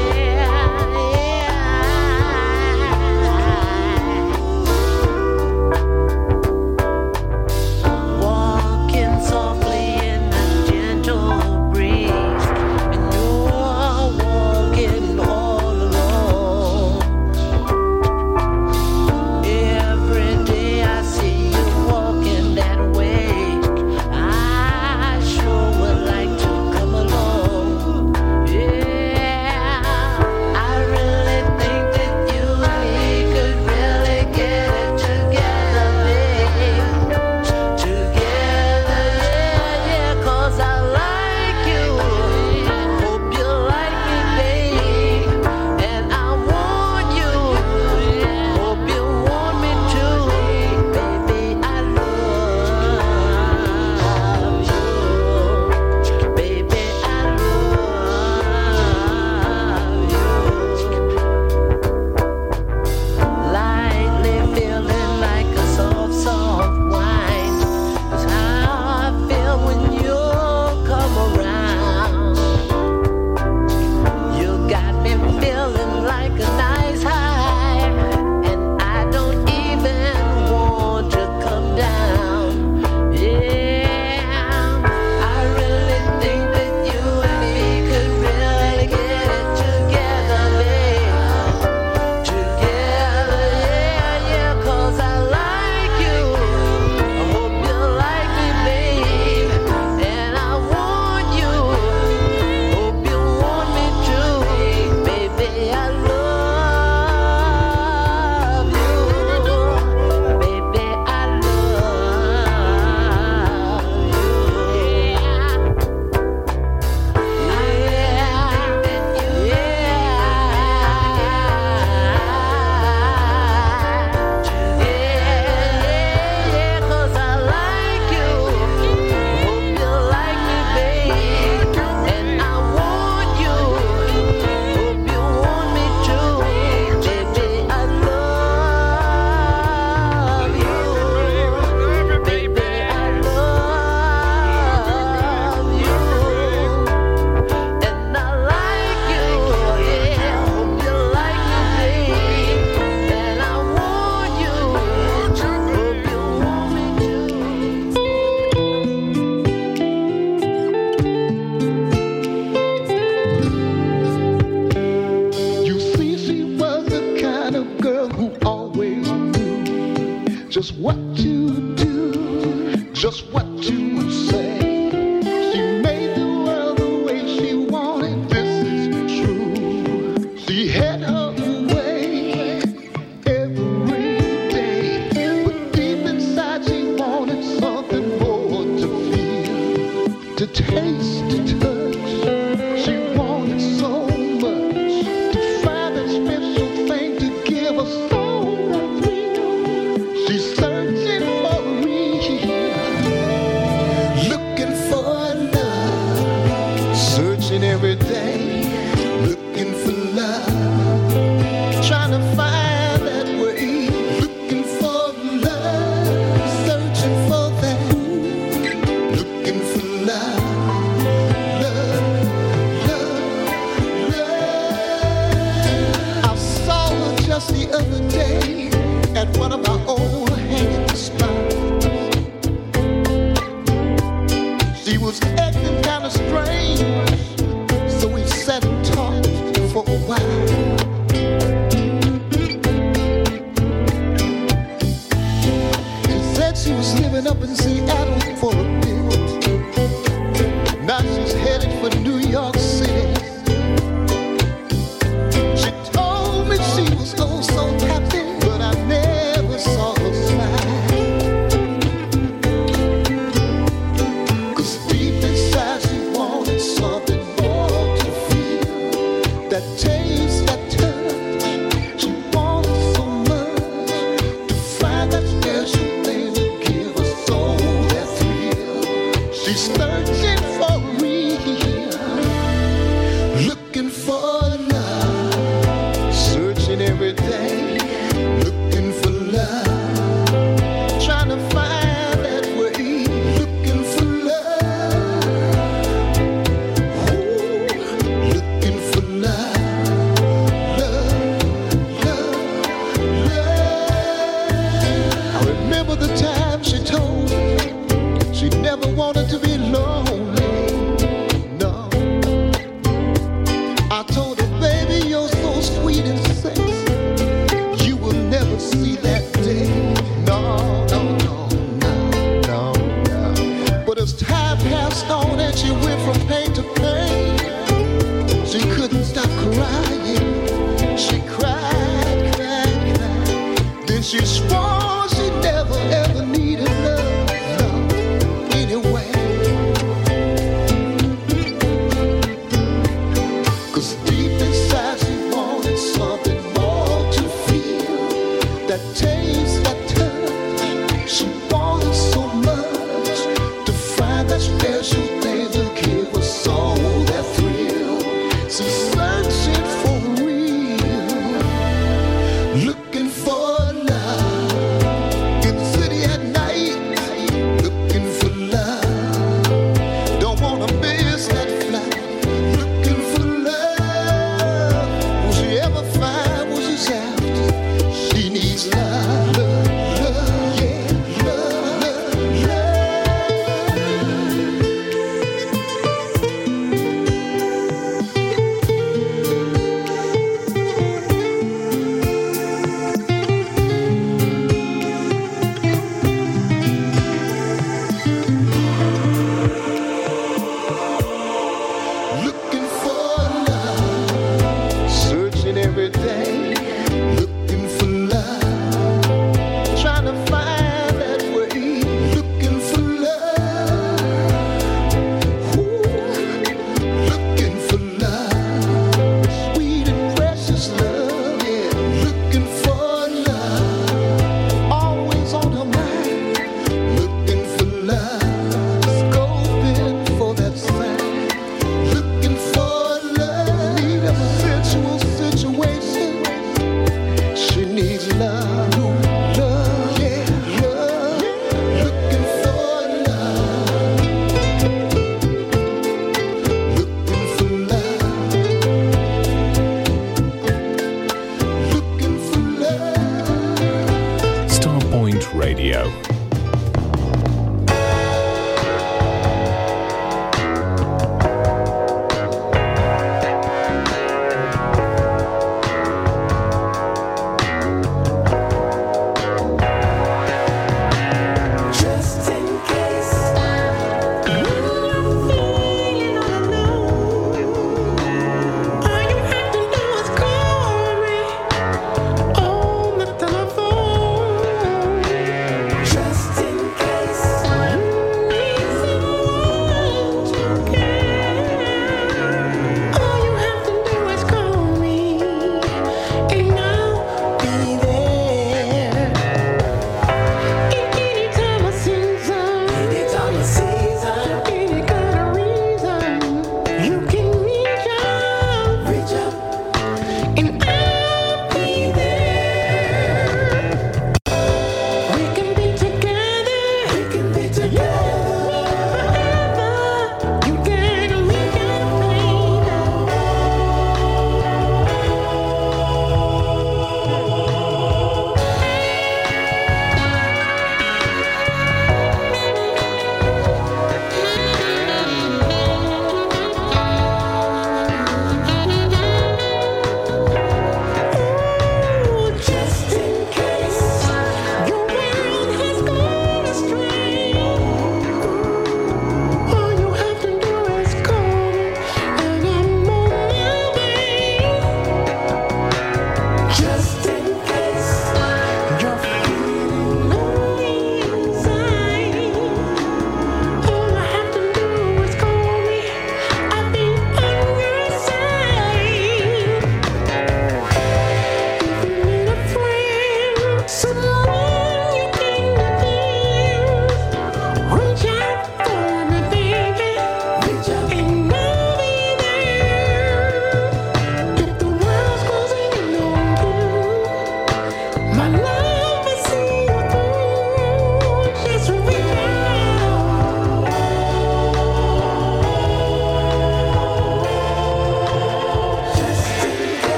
That 348.78 348.96
taste, 348.96 349.27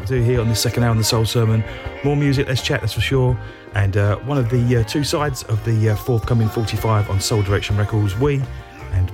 like 0.00 0.08
to 0.08 0.18
do 0.18 0.22
here 0.22 0.40
on 0.40 0.48
this 0.48 0.60
second 0.60 0.82
hour 0.82 0.90
on 0.90 0.98
the 0.98 1.04
Soul 1.04 1.24
Sermon. 1.24 1.64
More 2.04 2.16
music, 2.16 2.48
let's 2.48 2.62
chat, 2.62 2.80
that's 2.80 2.92
for 2.92 3.00
sure. 3.00 3.38
And 3.74 3.96
uh, 3.96 4.16
one 4.18 4.36
of 4.36 4.50
the 4.50 4.76
uh, 4.76 4.84
two 4.84 5.04
sides 5.04 5.42
of 5.44 5.64
the 5.64 5.90
uh, 5.90 5.96
forthcoming 5.96 6.48
45 6.48 7.08
on 7.08 7.20
Soul 7.20 7.42
Junction 7.42 7.76
Records, 7.76 8.14
we 8.18 8.42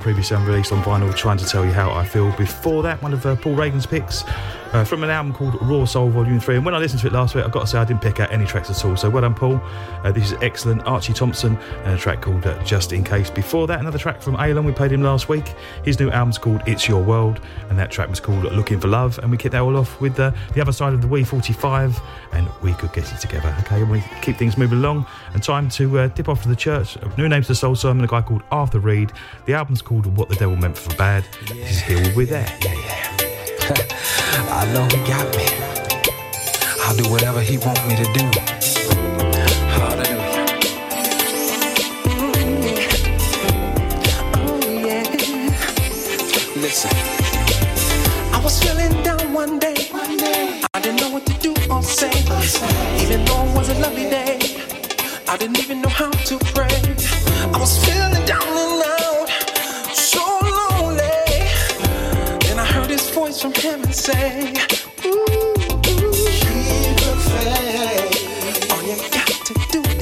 previously 0.02 0.36
unreleased 0.36 0.72
on 0.72 0.82
vinyl, 0.82 1.14
Trying 1.14 1.38
to 1.38 1.46
Tell 1.46 1.64
You 1.64 1.70
How 1.70 1.92
I 1.92 2.04
Feel. 2.04 2.32
Before 2.32 2.82
that, 2.82 3.00
one 3.00 3.12
of 3.12 3.24
uh, 3.24 3.36
Paul 3.36 3.54
Reagan's 3.54 3.86
picks 3.86 4.24
uh, 4.72 4.84
from 4.84 5.04
an 5.04 5.10
album 5.10 5.32
called 5.32 5.56
Raw 5.62 5.84
Soul 5.84 6.10
Volume 6.10 6.40
3. 6.40 6.56
And 6.56 6.64
when 6.64 6.74
I 6.74 6.78
listened 6.78 7.00
to 7.02 7.06
it 7.06 7.12
last 7.12 7.36
week, 7.36 7.44
I've 7.44 7.52
got 7.52 7.60
to 7.60 7.66
say 7.68 7.78
I 7.78 7.84
didn't 7.84 8.02
pick 8.02 8.18
out 8.18 8.32
any 8.32 8.44
tracks 8.44 8.68
at 8.68 8.84
all. 8.84 8.96
So 8.96 9.08
well 9.08 9.22
done, 9.22 9.34
Paul. 9.34 9.60
Uh, 10.02 10.10
this 10.10 10.32
is 10.32 10.38
excellent. 10.42 10.84
Archie 10.86 11.12
Thompson 11.12 11.56
and 11.56 11.94
a 11.94 11.98
track 11.98 12.20
called 12.20 12.44
uh, 12.44 12.60
Just 12.64 12.92
In 12.92 13.04
Case. 13.04 13.30
Before 13.30 13.68
that, 13.68 13.78
another 13.78 13.98
track 13.98 14.20
from 14.20 14.34
Alan. 14.34 14.64
We 14.64 14.72
played 14.72 14.90
him 14.90 15.02
last 15.02 15.28
week. 15.28 15.54
His 15.84 16.00
new 16.00 16.10
album's 16.10 16.38
called 16.38 16.62
It's 16.66 16.88
Your 16.88 17.02
World, 17.02 17.40
and 17.70 17.78
that 17.78 17.92
track 17.92 18.08
was 18.08 18.18
called 18.18 18.42
Looking 18.44 18.80
for 18.80 18.88
Love. 18.88 19.20
And 19.20 19.30
we 19.30 19.36
kicked 19.36 19.52
that 19.52 19.62
all 19.62 19.76
off 19.76 20.00
with 20.00 20.18
uh, 20.18 20.32
the 20.54 20.60
other 20.60 20.72
side 20.72 20.94
of 20.94 21.00
the 21.00 21.08
Wii 21.08 21.24
45 21.24 22.00
good 22.82 22.92
getting 22.92 23.18
together. 23.18 23.54
Okay, 23.60 23.82
we 23.84 24.02
keep 24.20 24.36
things 24.36 24.58
moving 24.58 24.78
along, 24.78 25.06
and 25.34 25.42
time 25.42 25.68
to 25.70 26.00
uh, 26.00 26.08
dip 26.08 26.28
off 26.28 26.42
to 26.42 26.48
the 26.48 26.56
church. 26.56 26.98
New 27.16 27.28
names 27.28 27.46
to 27.46 27.54
Soul 27.54 27.76
Sermon, 27.76 28.04
a 28.04 28.08
guy 28.08 28.22
called 28.22 28.42
Arthur 28.50 28.80
Reed. 28.80 29.12
The 29.46 29.54
album's 29.54 29.82
called 29.82 30.06
What 30.06 30.28
the 30.28 30.34
Devil 30.34 30.56
Meant 30.56 30.76
for 30.76 30.94
Bad. 30.96 31.24
Yeah, 31.48 31.54
this 31.54 31.70
is 31.70 31.80
He 31.82 31.94
Will 31.94 32.16
Be 32.16 32.24
There. 32.24 32.58
Yeah, 32.62 32.74
yeah. 32.74 33.18
I 34.50 34.72
know 34.72 34.84
he 34.84 34.98
got 35.08 35.36
me. 35.36 35.46
I'll 36.84 36.96
do 36.96 37.08
whatever 37.10 37.40
he 37.40 37.58
want 37.58 37.86
me 37.86 37.96
to 37.96 38.04
do. 38.12 38.40
Hallelujah. 39.70 40.46
Oh, 44.34 44.60
yeah. 44.84 46.60
Listen. 46.60 47.11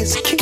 is 0.00 0.16
king. 0.22 0.39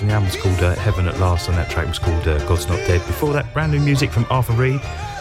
The 0.00 0.10
album 0.12 0.28
was 0.28 0.36
called 0.36 0.58
uh, 0.60 0.74
Heaven 0.74 1.06
at 1.06 1.18
Last, 1.18 1.48
and 1.48 1.56
that 1.56 1.70
track 1.70 1.86
was 1.86 1.98
called 1.98 2.26
uh, 2.26 2.44
God's 2.46 2.66
Not 2.68 2.78
Dead. 2.78 3.00
Before 3.06 3.32
that, 3.32 3.52
brand 3.54 3.72
new 3.72 3.80
music 3.80 4.10
from 4.10 4.26
Arthur 4.28 4.52
Reed. 4.54 4.80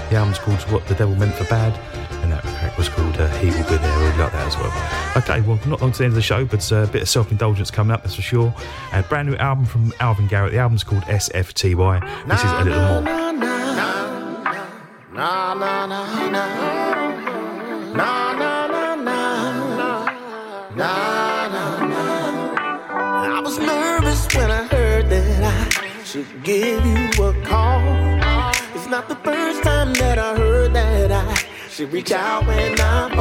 The 0.10 0.16
album's 0.16 0.40
called 0.40 0.60
What 0.72 0.86
the 0.88 0.96
Devil 0.96 1.16
Meant 1.16 1.36
for 1.36 1.44
Bad, 1.46 1.80
and 2.24 2.32
that 2.32 2.42
track 2.42 2.78
was 2.78 2.90
called 2.90 3.16
uh, 3.18 3.28
He 3.38 3.48
Will 3.48 3.64
Be 3.64 3.78
There. 3.78 3.80
I 3.82 4.04
really 4.04 4.18
like 4.18 4.32
that 4.32 4.48
as 4.48 4.58
well. 4.58 5.18
Okay, 5.18 5.42
well, 5.42 5.60
not 5.68 5.82
long 5.82 5.92
to 5.92 5.98
the 6.00 6.04
end 6.06 6.12
of 6.12 6.16
the 6.16 6.22
show, 6.22 6.44
but 6.44 6.70
uh, 6.72 6.78
a 6.78 6.88
bit 6.88 7.04
of 7.04 7.10
self 7.10 7.32
indulgence 7.32 7.70
coming 7.70 7.94
up, 7.94 8.04
that's 8.04 8.16
for 8.16 8.24
sure. 8.24 8.54
A 8.94 9.04
brand 9.04 9.30
new 9.30 9.36
album 9.36 9.66
from 9.66 9.94
Alvin 10.00 10.28
Garrett. 10.28 10.52
The 10.52 10.60
album's 10.60 10.84
called 10.84 11.04
SFTY. 11.04 12.28
This 12.28 12.44
is 12.44 12.52
a 12.52 12.64
little 12.64 13.02
more. 13.02 13.23
Reach 31.94 32.12
out 32.12 32.48
when 32.48 32.82
I'm 32.82 33.13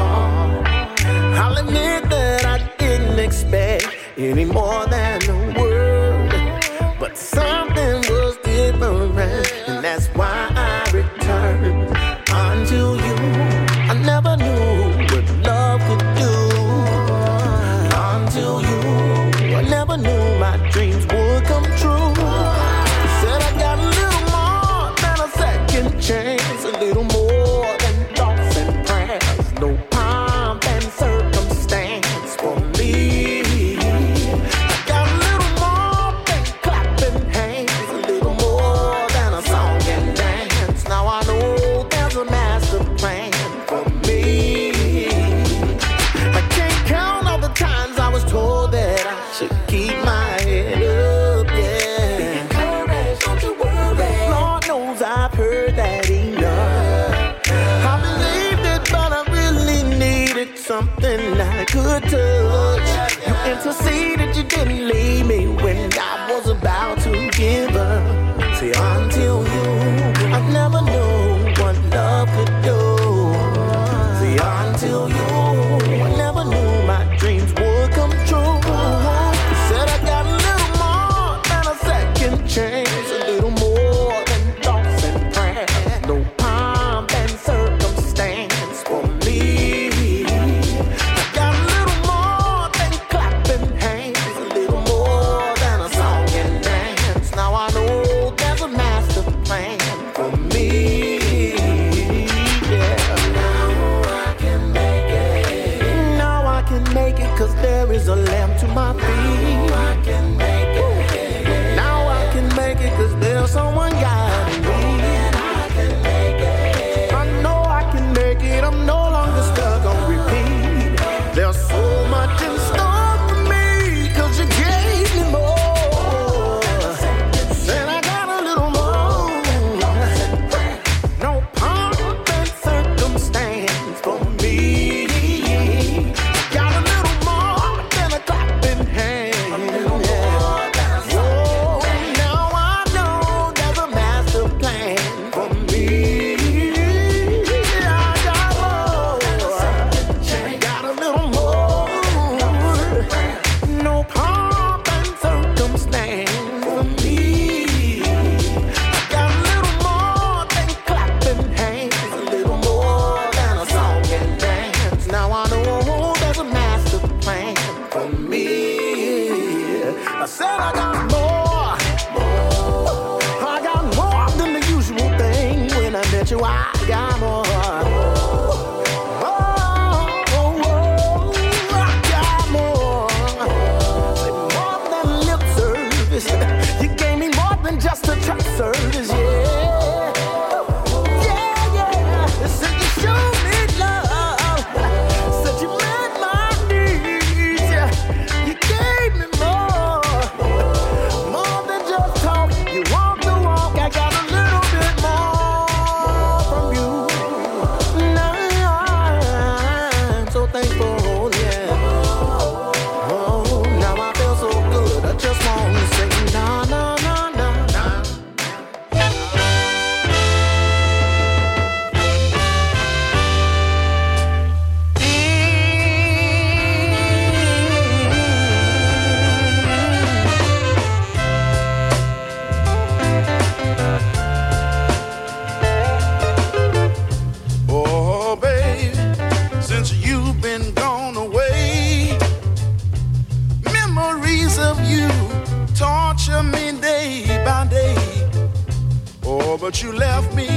but 249.63 249.81
you 249.81 249.93
left 249.93 250.35
me, 250.35 250.49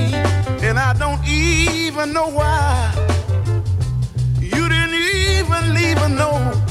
and 0.68 0.80
I 0.80 0.92
don't 0.98 1.24
even 1.28 2.12
know 2.12 2.28
why. 2.28 2.92
You 4.42 4.68
didn't 4.68 4.96
even 4.96 5.76
leave 5.76 5.98
a 6.02 6.10
note. 6.10 6.65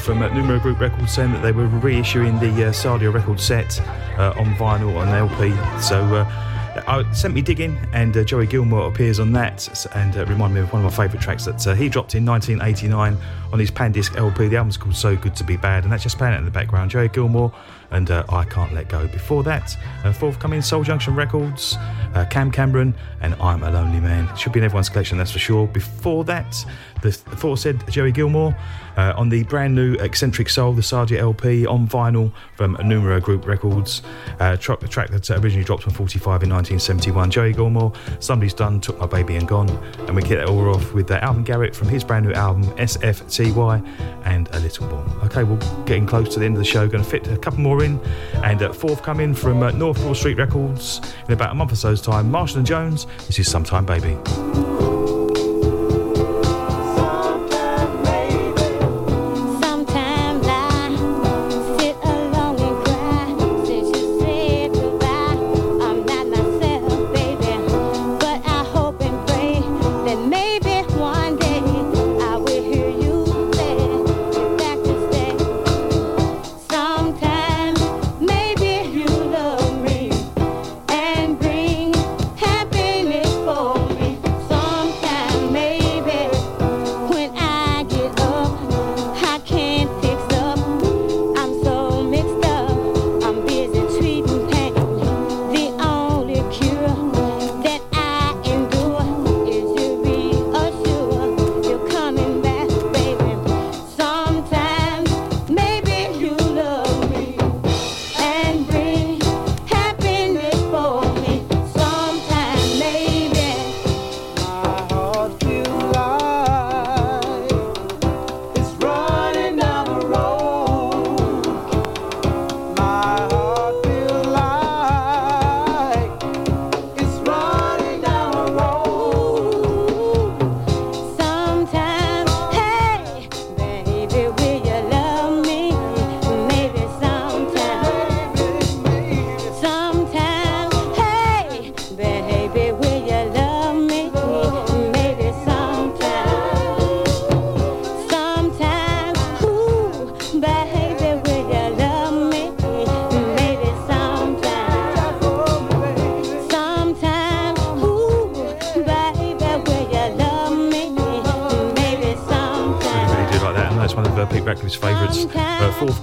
From 0.00 0.22
uh, 0.22 0.28
Numero 0.28 0.58
Group 0.58 0.80
Records 0.80 1.12
saying 1.12 1.32
that 1.32 1.42
they 1.42 1.52
were 1.52 1.68
reissuing 1.68 2.40
the 2.40 2.48
uh, 2.48 2.72
Sadia 2.72 3.12
record 3.12 3.40
set 3.40 3.80
uh, 4.18 4.34
on 4.36 4.54
vinyl 4.54 4.96
on 4.96 5.08
LP. 5.08 5.50
So 5.80 6.02
uh, 6.14 6.84
I 6.86 7.10
sent 7.12 7.34
me 7.34 7.42
digging, 7.42 7.76
and 7.92 8.16
uh, 8.16 8.24
Joey 8.24 8.46
Gilmore 8.46 8.88
appears 8.88 9.18
on 9.18 9.32
that, 9.32 9.86
and 9.94 10.16
uh, 10.16 10.24
reminded 10.26 10.54
me 10.54 10.60
of 10.60 10.72
one 10.72 10.84
of 10.84 10.90
my 10.90 11.04
favourite 11.04 11.22
tracks 11.22 11.44
that 11.44 11.66
uh, 11.66 11.74
he 11.74 11.88
dropped 11.88 12.14
in 12.14 12.24
1989 12.24 13.16
on 13.52 13.58
his 13.58 13.70
Pandisc 13.70 14.16
LP. 14.16 14.48
The 14.48 14.56
album's 14.56 14.76
called 14.76 14.94
So 14.94 15.16
Good 15.16 15.34
to 15.36 15.44
Be 15.44 15.56
Bad, 15.56 15.84
and 15.84 15.92
that's 15.92 16.04
just 16.04 16.16
playing 16.16 16.34
out 16.34 16.38
in 16.38 16.44
the 16.44 16.50
background. 16.50 16.90
Joey 16.90 17.08
Gilmore 17.08 17.52
and 17.90 18.10
uh, 18.10 18.24
I 18.28 18.44
Can't 18.44 18.72
Let 18.72 18.88
Go. 18.88 19.08
Before 19.08 19.42
that, 19.42 19.76
forthcoming 20.14 20.62
Soul 20.62 20.84
Junction 20.84 21.16
Records, 21.16 21.76
Cam 22.30 22.52
Cameron, 22.52 22.94
and 23.20 23.34
I'm 23.34 23.64
a 23.64 23.70
Lonely 23.70 23.98
Man. 23.98 24.34
Should 24.36 24.52
be 24.52 24.60
in 24.60 24.64
everyone's 24.64 24.88
collection, 24.88 25.18
that's 25.18 25.32
for 25.32 25.40
sure. 25.40 25.66
Before 25.66 26.22
that, 26.24 26.64
the 27.02 27.10
aforesaid 27.40 27.82
Joey 27.88 28.12
Gilmore 28.12 28.54
uh, 28.98 29.14
on 29.16 29.30
the 29.30 29.44
brand 29.44 29.74
new 29.74 29.94
Eccentric 29.94 30.50
Soul, 30.50 30.74
the 30.74 30.82
Sardia 30.82 31.18
LP 31.18 31.66
on 31.66 31.88
vinyl 31.88 32.30
from 32.54 32.76
Numero 32.84 33.18
Group 33.18 33.46
Records, 33.46 34.02
uh, 34.40 34.56
tra- 34.58 34.76
a 34.82 34.88
track 34.88 35.08
that 35.08 35.30
originally 35.30 35.64
dropped 35.64 35.88
on 35.88 35.94
45 35.94 36.42
in 36.42 36.50
1971. 36.50 37.30
Joey 37.30 37.54
Gilmore, 37.54 37.94
Somebody's 38.18 38.52
Done, 38.52 38.78
Took 38.78 38.98
My 38.98 39.06
Baby 39.06 39.36
and 39.36 39.48
Gone. 39.48 39.70
And 40.06 40.14
we 40.14 40.20
kick 40.20 40.38
that 40.38 40.48
all 40.48 40.74
off 40.74 40.92
with 40.92 41.10
Alvin 41.10 41.44
Garrett 41.44 41.74
from 41.74 41.88
his 41.88 42.04
brand 42.04 42.26
new 42.26 42.32
album, 42.34 42.64
SFTY, 42.76 43.86
and 44.26 44.48
A 44.52 44.60
Little 44.60 44.86
More. 44.88 45.24
Okay, 45.24 45.44
we're 45.44 45.84
getting 45.86 46.06
close 46.06 46.34
to 46.34 46.40
the 46.40 46.44
end 46.44 46.56
of 46.56 46.58
the 46.58 46.64
show. 46.64 46.86
Going 46.86 47.02
to 47.02 47.08
fit 47.08 47.26
a 47.28 47.38
couple 47.38 47.60
more 47.60 47.82
in. 47.82 47.98
And 48.44 48.62
uh, 48.62 48.72
forthcoming 48.74 49.34
from 49.34 49.62
uh, 49.62 49.70
North 49.70 49.98
Broad 49.98 50.16
Street 50.16 50.36
Records 50.36 51.00
in 51.26 51.32
about 51.32 51.52
a 51.52 51.54
month 51.54 51.72
or 51.72 51.76
so's 51.76 52.02
time, 52.02 52.30
Marshall 52.30 52.58
and 52.58 52.66
Jones. 52.66 53.06
This 53.26 53.38
is 53.38 53.50
Sometime 53.50 53.86
Baby. 53.86 54.18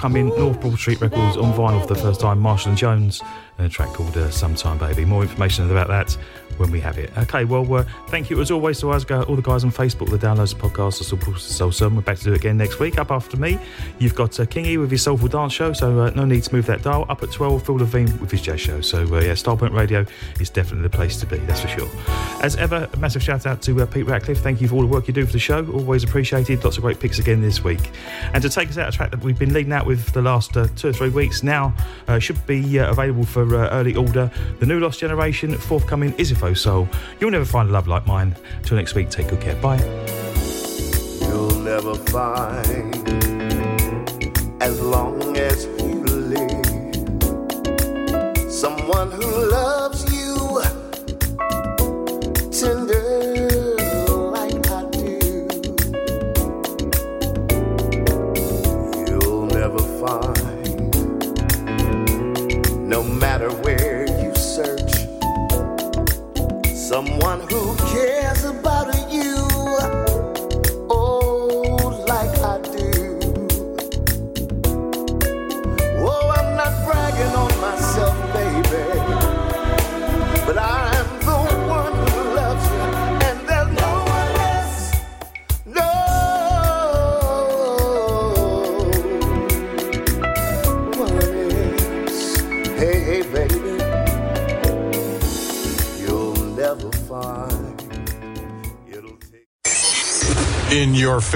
Uh, 0.08 0.10
forthcoming 0.10 0.40
North 0.40 0.62
Broad 0.62 0.78
Street 0.78 1.02
Records 1.02 1.36
on 1.36 1.52
vinyl 1.54 1.82
for 1.82 1.94
the 1.94 2.00
first 2.00 2.22
time, 2.22 2.40
Marshall 2.40 2.70
and 2.70 2.78
Jones, 2.78 3.22
and 3.58 3.68
a 3.68 3.70
track 3.70 3.90
called 3.90 4.16
uh, 4.16 4.30
Sometime 4.30 4.78
Baby. 4.78 5.04
More 5.04 5.22
information 5.22 5.70
about 5.70 5.90
that 5.90 6.18
when 6.58 6.72
we 6.72 6.80
have 6.80 6.98
it. 6.98 7.12
Okay, 7.18 7.44
well, 7.44 7.72
uh, 7.74 7.84
thank 8.08 8.30
you 8.30 8.40
as 8.40 8.50
always 8.50 8.80
to 8.80 8.92
us, 8.92 9.04
all 9.12 9.36
the 9.36 9.42
guys 9.42 9.66
on 9.66 9.72
Facebook, 9.72 10.10
the 10.10 10.18
downloads, 10.18 10.56
the 10.56 10.62
podcast, 10.62 11.00
the 11.00 11.04
Soul, 11.04 11.36
Soul 11.36 11.72
Sun. 11.72 11.96
We're 11.96 12.04
back 12.04 12.18
to 12.20 12.24
do 12.24 12.34
it 12.34 12.38
again 12.38 12.58
next 12.58 12.80
week. 12.80 12.98
Up 12.98 13.12
after 13.12 13.36
me, 13.36 13.60
you've 14.00 14.16
got 14.16 14.40
uh, 14.40 14.46
Kingy 14.46 14.80
with 14.80 14.90
his 14.90 15.02
Soulful 15.02 15.28
Dance 15.28 15.52
Show, 15.52 15.74
so 15.74 16.00
uh, 16.00 16.10
no 16.12 16.24
need 16.24 16.44
to 16.44 16.56
move 16.56 16.66
that 16.68 16.84
dial. 16.84 17.06
Up 17.10 17.22
at 17.22 17.32
12, 17.32 17.66
Phil 17.66 17.76
Levine 17.76 18.18
with 18.20 18.32
his 18.32 18.42
Jazz 18.42 18.62
Show. 18.62 18.80
So, 18.80 19.00
uh, 19.00 19.20
yeah, 19.20 19.34
Starpoint 19.34 19.74
Radio 19.74 20.06
is 20.40 20.50
definitely 20.50 20.84
the 20.84 20.96
place 20.96 21.20
to 21.20 21.26
be, 21.26 21.38
that's 21.40 21.62
for 21.62 21.68
sure. 21.68 21.90
As 22.42 22.56
ever, 22.56 22.90
a 22.92 22.98
massive 22.98 23.24
shout 23.24 23.46
out 23.46 23.62
to 23.64 23.82
uh, 23.82 23.86
Pete 23.86 24.06
Ratcliffe. 24.06 24.40
Thank 24.40 24.62
you 24.62 24.70
for 24.70 24.76
all 24.76 24.82
the 24.82 24.88
work 24.88 25.08
you 25.08 25.14
do 25.14 25.26
for 25.26 25.34
the 25.34 25.40
show. 25.40 25.66
Always 25.72 26.04
appreciated. 26.04 26.64
Lots 26.64 26.78
of 26.78 26.84
great 26.84 27.00
picks 27.00 27.20
again 27.20 27.42
this 27.42 27.64
week. 27.64 27.92
And 28.34 28.42
to 28.44 28.50
take 28.50 28.70
us 28.70 28.78
out, 28.78 28.90
a 28.90 28.92
track 28.92 29.12
that 29.12 29.22
we've 29.22 29.38
been 29.38 29.54
leading 29.54 29.74
out 29.74 29.86
with 29.86 30.12
the 30.14 30.22
last 30.22 30.56
uh, 30.58 30.68
two 30.76 30.90
or 30.90 30.94
three 30.94 31.10
weeks 31.10 31.44
now 31.44 31.74
uh, 32.08 32.20
should 32.20 32.46
be 32.46 32.80
uh, 32.80 32.90
available 32.90 33.26
for 33.26 33.56
uh, 33.56 33.70
early 33.70 33.96
order. 33.96 34.32
The 34.60 34.66
New 34.66 34.80
Lost 34.80 35.00
Generation, 35.00 35.56
forthcoming 35.56 36.14
Isifo 36.14 36.58
Soul. 36.58 36.88
You'll 37.20 37.32
never 37.32 37.46
find 37.46 37.70
a 37.70 37.72
love 37.72 37.88
like 37.88 38.06
mine. 38.08 38.36
Till 38.64 38.78
next 38.78 38.96
week, 38.96 39.10
take 39.10 39.30
good 39.30 39.42
care. 39.42 39.56
Bye. 39.56 39.78
You'll 41.22 41.60
never 41.60 41.96
find 41.96 43.08
as 44.62 44.82
long 44.82 45.27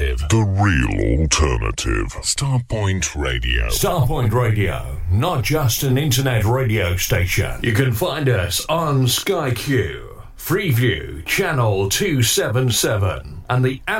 Alternative. 0.00 0.28
The 0.28 0.42
real 0.42 1.20
alternative. 1.20 2.08
Starpoint 2.22 3.14
Radio. 3.20 3.68
Starpoint 3.68 4.32
Radio, 4.32 4.96
not 5.10 5.44
just 5.44 5.82
an 5.82 5.98
internet 5.98 6.44
radio 6.44 6.96
station. 6.96 7.60
You 7.62 7.72
can 7.72 7.92
find 7.92 8.28
us 8.28 8.64
on 8.66 9.06
Sky 9.06 9.50
Q, 9.50 10.22
Freeview, 10.38 11.24
Channel 11.26 11.88
277, 11.90 13.44
and 13.50 13.64
the 13.64 13.82